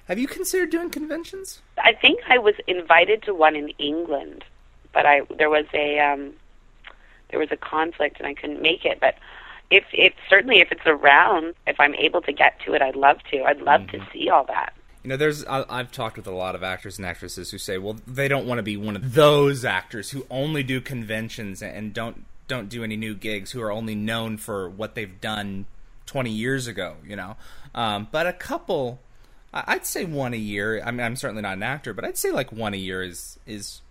Have 0.08 0.20
you 0.20 0.28
considered 0.28 0.70
doing 0.70 0.90
conventions? 0.90 1.62
I 1.78 1.94
think 1.94 2.20
I 2.30 2.38
was 2.38 2.56
invited 2.68 3.24
to 3.24 3.34
one 3.34 3.56
in 3.56 3.70
England, 3.80 4.44
but 4.94 5.06
I 5.06 5.22
there 5.38 5.50
was 5.50 5.66
a 5.74 6.00
um 6.00 6.34
there 7.30 7.40
was 7.40 7.52
a 7.52 7.58
conflict 7.58 8.18
and 8.20 8.28
I 8.28 8.34
couldn't 8.34 8.62
make 8.62 8.86
it. 8.86 9.00
But 9.00 9.16
if 9.72 9.84
if 9.94 10.14
certainly 10.30 10.60
if 10.60 10.72
it's 10.72 10.86
around, 10.86 11.56
if 11.66 11.80
I'm 11.80 11.96
able 11.96 12.22
to 12.22 12.32
get 12.32 12.60
to 12.66 12.74
it, 12.74 12.82
I'd 12.82 12.96
love 12.96 13.18
to. 13.32 13.44
I'd 13.44 13.62
love 13.62 13.88
to 13.88 14.06
see 14.14 14.30
all 14.30 14.44
that. 14.46 14.74
You 15.04 15.10
know, 15.10 15.18
there's 15.18 15.46
I, 15.46 15.66
I've 15.70 15.92
talked 15.92 16.18
with 16.18 16.28
a 16.28 16.32
lot 16.32 16.56
of 16.56 16.64
actors 16.64 16.98
and 16.98 17.06
actresses 17.06 17.52
who 17.52 17.58
say, 17.58 17.78
well, 17.80 17.98
they 18.08 18.28
don't 18.28 18.46
want 18.48 18.60
to 18.60 18.64
be 18.64 18.78
one 18.78 18.96
of 18.96 19.14
those 19.14 19.66
actors 19.66 20.12
who 20.12 20.26
only 20.30 20.62
do 20.64 20.82
conventions 20.82 21.62
and 21.64 21.94
don't 21.94 22.26
don't 22.48 22.70
do 22.70 22.84
any 22.84 22.96
new 22.96 23.16
gigs, 23.16 23.52
who 23.52 23.62
are 23.62 23.72
only 23.72 23.96
known 23.96 24.38
for 24.38 24.70
what 24.70 24.94
they've 24.94 25.20
done 25.20 25.66
20 26.06 26.30
years 26.30 26.68
ago. 26.68 26.96
You 27.06 27.16
know, 27.16 27.38
um, 27.74 28.08
but 28.12 28.28
a 28.28 28.34
couple, 28.34 29.00
I'd 29.54 29.86
say 29.86 30.06
one 30.06 30.34
a 30.34 30.38
year. 30.38 30.82
I 30.84 30.92
mean, 30.92 31.02
I'm 31.02 31.16
certainly 31.16 31.42
not 31.42 31.58
an 31.58 31.64
actor, 31.64 31.94
but 31.94 32.06
I'd 32.06 32.18
say 32.18 32.32
like 32.32 32.52
one 32.52 32.74
a 32.74 32.78
year 32.78 33.04
is 33.04 33.40
is 33.46 33.82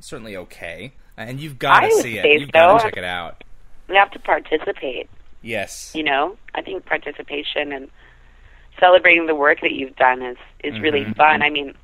certainly 0.00 0.36
okay. 0.36 0.92
And 1.16 1.40
you've 1.40 1.58
got 1.58 1.80
to 1.80 1.90
see 2.02 2.18
it. 2.18 2.40
You've 2.40 2.52
got 2.52 2.78
to 2.78 2.84
check 2.84 2.96
it 2.96 3.04
out. 3.04 3.42
You 3.88 3.94
have 3.94 4.10
to 4.10 4.18
participate. 4.18 5.08
Yes. 5.42 5.92
You 5.94 6.02
know, 6.02 6.36
I 6.54 6.62
think 6.62 6.84
participation 6.84 7.72
and 7.72 7.88
celebrating 8.80 9.26
the 9.26 9.34
work 9.34 9.60
that 9.62 9.72
you've 9.72 9.96
done 9.96 10.22
is 10.22 10.36
is 10.62 10.74
mm-hmm. 10.74 10.82
really 10.82 11.04
fun. 11.14 11.42
I 11.42 11.50
mean, 11.50 11.74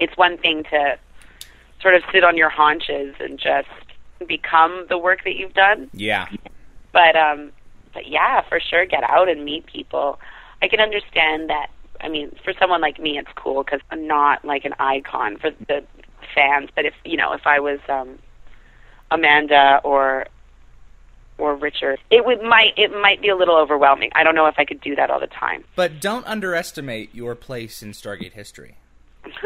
it's 0.00 0.16
one 0.16 0.38
thing 0.38 0.64
to 0.64 0.98
sort 1.80 1.94
of 1.94 2.02
sit 2.12 2.24
on 2.24 2.36
your 2.36 2.50
haunches 2.50 3.14
and 3.20 3.38
just 3.38 3.68
become 4.26 4.86
the 4.88 4.98
work 4.98 5.24
that 5.24 5.36
you've 5.36 5.54
done. 5.54 5.90
Yeah. 5.92 6.28
But 6.92 7.16
um 7.16 7.52
but 7.94 8.06
yeah, 8.06 8.42
for 8.48 8.60
sure 8.60 8.84
get 8.84 9.04
out 9.04 9.28
and 9.28 9.44
meet 9.44 9.66
people. 9.66 10.18
I 10.60 10.68
can 10.68 10.80
understand 10.80 11.50
that 11.50 11.68
I 12.00 12.08
mean, 12.08 12.36
for 12.44 12.52
someone 12.58 12.80
like 12.80 12.98
me 12.98 13.18
it's 13.18 13.30
cool 13.36 13.64
cuz 13.64 13.80
I'm 13.90 14.06
not 14.06 14.44
like 14.44 14.64
an 14.64 14.74
icon 14.78 15.38
for 15.38 15.50
the 15.50 15.84
fans, 16.34 16.70
but 16.74 16.84
if, 16.84 16.94
you 17.04 17.16
know, 17.16 17.32
if 17.32 17.46
I 17.46 17.60
was 17.60 17.78
um 17.88 18.18
Amanda 19.10 19.80
or 19.84 20.26
or 21.38 21.56
Richard. 21.56 21.98
It 22.10 22.24
would 22.24 22.42
might 22.42 22.74
it 22.76 22.90
might 22.92 23.20
be 23.20 23.28
a 23.28 23.36
little 23.36 23.56
overwhelming. 23.56 24.10
I 24.14 24.22
don't 24.22 24.34
know 24.34 24.46
if 24.46 24.54
I 24.58 24.64
could 24.64 24.80
do 24.80 24.94
that 24.96 25.10
all 25.10 25.20
the 25.20 25.26
time. 25.26 25.64
But 25.74 26.00
don't 26.00 26.26
underestimate 26.26 27.14
your 27.14 27.34
place 27.34 27.82
in 27.82 27.92
Stargate 27.92 28.32
history. 28.32 28.76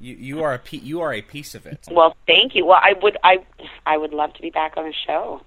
you 0.00 0.14
you 0.14 0.42
are 0.42 0.54
a 0.54 0.76
you 0.76 1.00
are 1.00 1.12
a 1.12 1.22
piece 1.22 1.54
of 1.54 1.66
it. 1.66 1.86
Well, 1.90 2.16
thank 2.26 2.54
you. 2.54 2.66
Well, 2.66 2.80
I 2.80 2.94
would 3.02 3.16
I 3.24 3.44
I 3.86 3.96
would 3.96 4.12
love 4.12 4.34
to 4.34 4.42
be 4.42 4.50
back 4.50 4.76
on 4.76 4.84
the 4.84 4.94
show. 5.06 5.40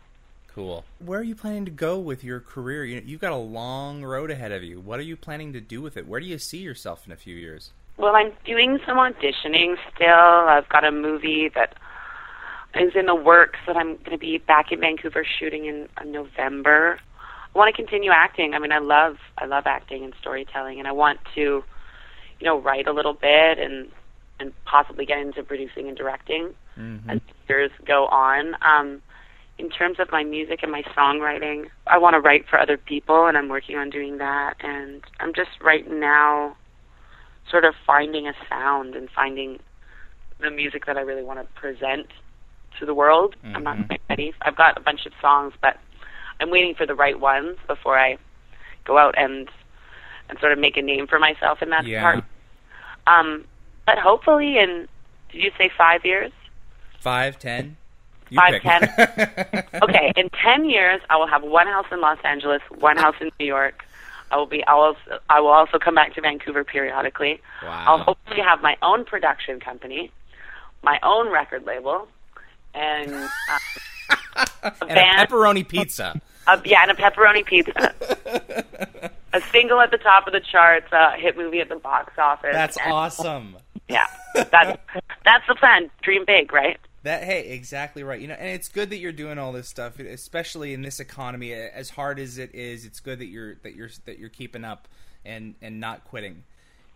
Cool. 0.58 0.84
Where 0.98 1.20
are 1.20 1.24
you 1.24 1.36
planning 1.36 1.65
to 1.65 1.72
go 1.72 2.00
with 2.00 2.24
your 2.24 2.39
career? 2.39 2.84
You 2.84 2.96
know, 2.96 3.04
you've 3.06 3.22
got 3.22 3.32
a 3.32 3.36
long 3.36 4.04
road 4.04 4.32
ahead 4.32 4.52
of 4.52 4.63
you. 4.63 4.80
What 4.80 5.00
are 5.00 5.04
you 5.04 5.15
planning 5.15 5.54
to 5.54 5.62
do 5.62 5.84
with 5.84 5.98
it? 5.98 6.08
Where 6.08 6.20
do 6.20 6.26
you 6.26 6.39
see 6.39 6.58
yourself 6.58 7.06
in 7.06 7.12
a 7.12 7.15
few 7.15 7.36
years? 7.36 7.74
Well, 7.96 8.15
I'm 8.15 8.32
doing 8.43 8.80
some 8.84 8.98
auditioning 8.98 9.76
still. 9.93 10.08
I've 10.10 10.67
got 10.67 10.84
a 10.84 10.91
movie 10.91 11.52
that 11.54 11.76
is 12.74 12.93
in 12.96 13.06
the 13.06 13.13
works 13.13 13.60
that 13.67 13.78
I'm 13.78 13.98
going 13.98 14.10
to 14.13 14.17
be 14.17 14.39
back 14.39 14.72
in 14.72 14.80
Vancouver 14.80 15.24
shooting 15.24 15.65
in 15.65 15.89
uh, 15.96 16.06
November. 16.06 16.98
I 17.54 17.58
want 17.58 17.76
to 17.76 17.80
continue 17.80 18.10
acting. 18.10 18.56
I 18.56 18.60
mean, 18.60 18.72
I 18.72 18.80
love 18.80 19.17
I 19.38 19.46
love 19.46 19.67
acting 19.67 20.04
and 20.04 20.15
storytelling, 20.20 20.80
and 20.80 20.88
I 20.88 20.91
want 20.91 21.20
to, 21.36 21.41
you 21.41 21.63
know, 22.41 22.60
write 22.60 22.88
a 22.88 22.93
little 22.93 23.13
bit 23.13 23.60
and 23.60 23.91
and 24.39 24.54
possibly 24.65 25.06
get 25.06 25.20
into 25.20 25.43
producing 25.43 25.88
and 25.88 25.96
directing 25.96 26.56
mm-hmm. 26.76 27.12
as 27.12 27.20
years 27.48 27.70
go 27.86 28.08
on. 28.08 28.56
Um, 28.63 29.04
in 29.58 29.70
terms 29.70 30.00
of 30.00 30.12
my 30.12 30.24
music 30.24 30.60
and 30.62 30.72
my 30.72 30.84
songwriting, 30.96 31.70
I 31.88 31.98
want 31.98 32.13
to 32.13 32.20
write 32.20 32.46
for 32.48 32.60
other 32.60 32.78
people, 32.78 33.26
and 33.26 33.38
I'm 33.38 33.50
working 33.50 33.76
on 33.76 33.89
doing 33.89 34.17
that. 34.20 34.56
And 34.60 35.02
I'm 35.20 35.34
just 35.34 35.50
right 35.62 35.89
now, 35.89 36.56
sort 37.50 37.65
of 37.65 37.74
finding 37.86 38.28
a 38.28 38.34
sound 38.50 38.96
and 38.96 39.10
finding 39.10 39.60
the 40.39 40.52
music 40.52 40.86
that 40.86 40.98
I 40.98 41.02
really 41.02 41.24
want 41.24 41.39
to 41.39 41.60
present 41.60 42.08
to 42.80 42.86
the 42.86 42.93
world. 42.93 43.36
Mm-hmm. 43.43 43.56
I'm 43.56 43.63
not 43.63 43.78
ready. 44.10 44.34
I've 44.41 44.56
got 44.56 44.78
a 44.78 44.82
bunch 44.82 45.06
of 45.06 45.13
songs, 45.22 45.54
but 45.62 45.78
I'm 46.39 46.52
waiting 46.52 46.76
for 46.76 46.86
the 46.86 46.96
right 46.96 47.20
ones 47.20 47.58
before 47.67 47.98
I 47.98 48.17
go 48.86 48.98
out 48.98 49.15
and 49.17 49.50
and 50.30 50.38
sort 50.39 50.52
of 50.52 50.60
make 50.60 50.76
a 50.76 50.82
name 50.82 51.08
for 51.08 51.20
myself 51.20 51.62
in 51.62 51.70
that 51.70 51.88
yeah. 51.88 52.02
part. 52.02 52.24
Um, 53.08 53.46
but 53.86 53.98
hopefully, 53.98 54.58
in 54.58 54.88
did 55.32 55.41
you 55.41 55.52
say 55.58 55.72
five 55.76 56.06
years? 56.06 56.32
Five, 57.00 57.39
ten. 57.39 57.78
You 58.30 58.40
five, 58.40 58.62
ten. 58.62 59.63
okay, 59.84 60.13
in 60.16 60.30
ten 60.30 60.70
years, 60.70 61.02
I 61.10 61.18
will 61.18 61.28
have 61.28 61.44
one 61.44 61.68
house 61.68 61.86
in 61.92 62.02
Los 62.02 62.20
Angeles, 62.24 62.62
one 62.80 62.98
house 62.98 63.16
in 63.22 63.32
New 63.40 63.46
York. 63.46 63.84
I 64.32 64.38
will 64.38 64.46
be. 64.46 64.66
I 64.66 64.76
will. 64.76 64.96
I 65.30 65.40
will 65.40 65.50
also 65.50 65.80
come 65.80 65.96
back 65.96 66.13
to 66.16 66.22
Vancouver 66.22 66.63
periodically. 66.63 67.42
Wow. 67.63 67.86
I'll 67.88 67.98
hopefully 68.00 68.42
have 68.42 68.62
my 68.62 68.78
own 68.82 69.06
production 69.06 69.60
company, 69.60 70.12
my 70.84 71.00
own 71.04 71.32
record 71.32 71.66
label, 71.66 72.08
and 72.74 73.13
uh, 73.13 73.60
a, 74.63 74.86
and 74.86 75.00
a 75.00 75.26
pepperoni 75.26 75.68
pizza. 75.68 76.20
Uh, 76.46 76.60
yeah, 76.66 76.84
and 76.84 76.92
a 76.92 76.94
pepperoni 76.94 77.46
pizza. 77.46 77.94
a 79.34 79.42
single 79.52 79.80
at 79.80 79.92
the 79.92 79.98
top 79.98 80.28
of 80.28 80.34
the 80.34 80.40
charts, 80.40 80.88
a 80.92 81.12
hit 81.18 81.38
movie 81.38 81.60
at 81.60 81.70
the 81.70 81.76
box 81.76 82.13
office. 82.18 82.52
That's 82.54 82.78
and, 82.78 82.92
awesome. 82.92 83.58
Yeah, 83.88 84.08
that's 84.34 84.78
that's 85.24 85.48
the 85.48 85.56
plan. 85.56 85.90
Dream 86.02 86.26
big, 86.26 86.52
right? 86.52 86.78
That 87.08 87.24
hey, 87.24 87.52
exactly 87.52 88.04
right. 88.04 88.20
You 88.20 88.28
know, 88.28 88.34
and 88.34 88.50
it's 88.50 88.67
good 88.67 88.89
that 88.89 88.98
you're 88.98 89.13
doing 89.13 89.38
all 89.38 89.54
this 89.54 89.70
stuff, 89.70 89.98
especially 89.98 90.74
in 90.74 90.82
this 90.82 91.00
economy. 91.00 91.54
As 91.54 91.89
hard 91.89 92.20
as 92.20 92.38
it 92.38 92.54
is, 92.54 92.84
it's 92.84 93.00
good 93.00 93.20
that 93.20 93.28
you're 93.28 93.56
that 93.63 93.76
you're 93.76 93.89
that 94.04 94.20
you're 94.20 94.28
keeping 94.28 94.65
up 94.65 94.89
and 95.26 95.56
and 95.62 95.80
not 95.80 96.04
quitting 96.04 96.43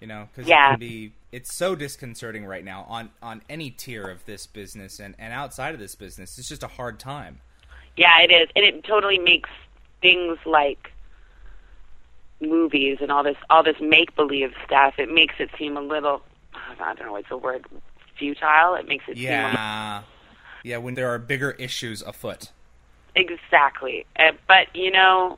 you 0.01 0.07
know 0.07 0.27
because 0.33 0.49
yeah. 0.49 0.67
it 0.67 0.71
can 0.71 0.79
be 0.79 1.13
it's 1.31 1.55
so 1.55 1.75
disconcerting 1.75 2.45
right 2.45 2.65
now 2.65 2.85
on 2.89 3.09
on 3.21 3.41
any 3.49 3.69
tier 3.69 4.09
of 4.09 4.25
this 4.25 4.47
business 4.47 4.99
and 4.99 5.15
and 5.17 5.31
outside 5.31 5.73
of 5.73 5.79
this 5.79 5.95
business 5.95 6.37
it's 6.37 6.49
just 6.49 6.63
a 6.63 6.67
hard 6.67 6.99
time 6.99 7.39
yeah 7.95 8.19
it 8.21 8.31
is 8.31 8.49
and 8.55 8.65
it 8.65 8.83
totally 8.83 9.19
makes 9.19 9.49
things 10.01 10.37
like 10.45 10.91
movies 12.41 12.97
and 12.99 13.11
all 13.11 13.23
this 13.23 13.37
all 13.49 13.63
this 13.63 13.79
make 13.79 14.15
believe 14.15 14.53
stuff 14.65 14.95
it 14.97 15.13
makes 15.13 15.35
it 15.37 15.49
seem 15.57 15.77
a 15.77 15.81
little 15.81 16.21
i 16.79 16.93
don't 16.95 17.05
know 17.05 17.11
what's 17.11 17.29
the 17.29 17.37
word 17.37 17.63
futile 18.21 18.75
it 18.75 18.87
makes 18.87 19.03
it 19.07 19.17
yeah 19.17 19.99
seem 19.99 20.07
yeah 20.63 20.77
when 20.77 20.93
there 20.93 21.09
are 21.09 21.17
bigger 21.17 21.51
issues 21.51 22.01
afoot 22.03 22.51
exactly 23.15 24.05
uh, 24.19 24.31
but 24.47 24.73
you 24.75 24.91
know 24.91 25.37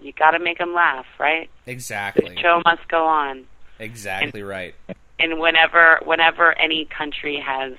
you 0.00 0.12
got 0.12 0.32
to 0.32 0.38
make 0.38 0.58
them 0.58 0.74
laugh, 0.74 1.06
right? 1.18 1.48
Exactly. 1.66 2.34
The 2.34 2.40
show 2.40 2.62
must 2.64 2.86
go 2.88 3.06
on. 3.06 3.46
Exactly 3.78 4.40
and, 4.40 4.48
right. 4.48 4.74
And 5.18 5.38
whenever 5.38 6.00
whenever 6.04 6.56
any 6.58 6.86
country 6.86 7.42
has 7.44 7.74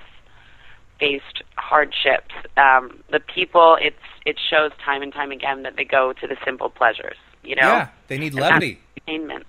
faced 1.00 1.44
hardships, 1.56 2.34
um, 2.56 3.04
the 3.12 3.20
people 3.20 3.78
it's 3.80 3.96
it 4.26 4.38
shows 4.50 4.72
time 4.84 5.02
and 5.02 5.14
time 5.14 5.32
again 5.32 5.64
that 5.64 5.76
they 5.76 5.86
go 5.86 6.14
to 6.14 6.28
the 6.28 6.36
simple 6.46 6.70
pleasures. 6.70 7.18
You 7.44 7.56
know, 7.56 7.62
yeah, 7.62 7.88
they 8.08 8.18
need 8.18 8.34
levity, 8.34 8.80
entertainment. 8.98 9.46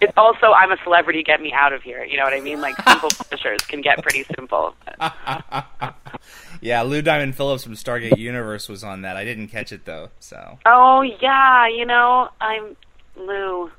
It's 0.00 0.12
also 0.16 0.52
I'm 0.52 0.70
a 0.72 0.76
celebrity, 0.82 1.22
get 1.22 1.40
me 1.40 1.52
out 1.52 1.72
of 1.72 1.82
here. 1.82 2.04
You 2.04 2.16
know 2.16 2.24
what 2.24 2.34
I 2.34 2.40
mean? 2.40 2.60
Like 2.60 2.76
simple 2.88 3.10
pleasures 3.10 3.60
can 3.62 3.80
get 3.80 4.02
pretty 4.02 4.24
simple. 4.34 4.74
yeah, 6.60 6.82
Lou 6.82 7.00
Diamond 7.00 7.36
Phillips 7.36 7.64
from 7.64 7.74
Stargate 7.74 8.18
Universe 8.18 8.68
was 8.68 8.84
on 8.84 9.02
that. 9.02 9.16
I 9.16 9.24
didn't 9.24 9.48
catch 9.48 9.72
it 9.72 9.84
though. 9.84 10.10
So. 10.20 10.58
Oh 10.66 11.02
yeah, 11.02 11.68
you 11.68 11.86
know 11.86 12.28
I'm 12.40 12.76
Lou. 13.16 13.70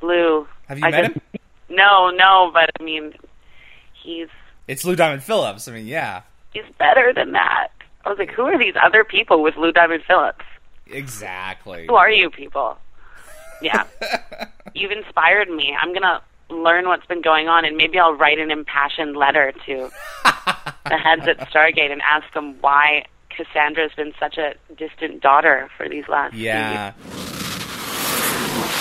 Lou. 0.00 0.46
Have 0.68 0.78
you 0.78 0.86
I 0.86 0.90
met 0.90 1.04
just, 1.06 1.14
him? 1.14 1.40
No, 1.70 2.10
no, 2.10 2.50
but 2.52 2.70
I 2.80 2.82
mean, 2.82 3.14
he's. 3.92 4.28
It's 4.66 4.84
Lou 4.84 4.96
Diamond 4.96 5.22
Phillips. 5.22 5.68
I 5.68 5.72
mean, 5.72 5.86
yeah. 5.86 6.22
He's 6.52 6.64
better 6.78 7.12
than 7.12 7.32
that. 7.32 7.68
I 8.04 8.10
was 8.10 8.18
like, 8.18 8.30
who 8.30 8.42
are 8.42 8.58
these 8.58 8.74
other 8.82 9.04
people 9.04 9.42
with 9.42 9.56
Lou 9.56 9.72
Diamond 9.72 10.02
Phillips? 10.06 10.44
Exactly. 10.86 11.86
Who 11.86 11.94
are 11.96 12.10
you 12.10 12.30
people? 12.30 12.78
Yeah. 13.62 13.84
You've 14.74 14.92
inspired 14.92 15.48
me. 15.48 15.76
I'm 15.80 15.88
going 15.88 16.02
to 16.02 16.20
learn 16.50 16.86
what's 16.86 17.06
been 17.06 17.22
going 17.22 17.48
on 17.48 17.64
and 17.64 17.76
maybe 17.76 17.98
I'll 17.98 18.14
write 18.14 18.38
an 18.38 18.50
impassioned 18.50 19.16
letter 19.16 19.52
to 19.66 19.90
the 20.24 20.96
heads 20.96 21.28
at 21.28 21.38
Stargate 21.50 21.92
and 21.92 22.00
ask 22.02 22.32
them 22.32 22.56
why 22.60 23.04
Cassandra's 23.30 23.92
been 23.96 24.12
such 24.18 24.38
a 24.38 24.54
distant 24.74 25.22
daughter 25.22 25.70
for 25.76 25.88
these 25.88 26.08
last 26.08 26.34
yeah. 26.34 26.92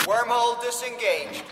Wormhole 0.06 0.62
disengaged. 0.62 1.44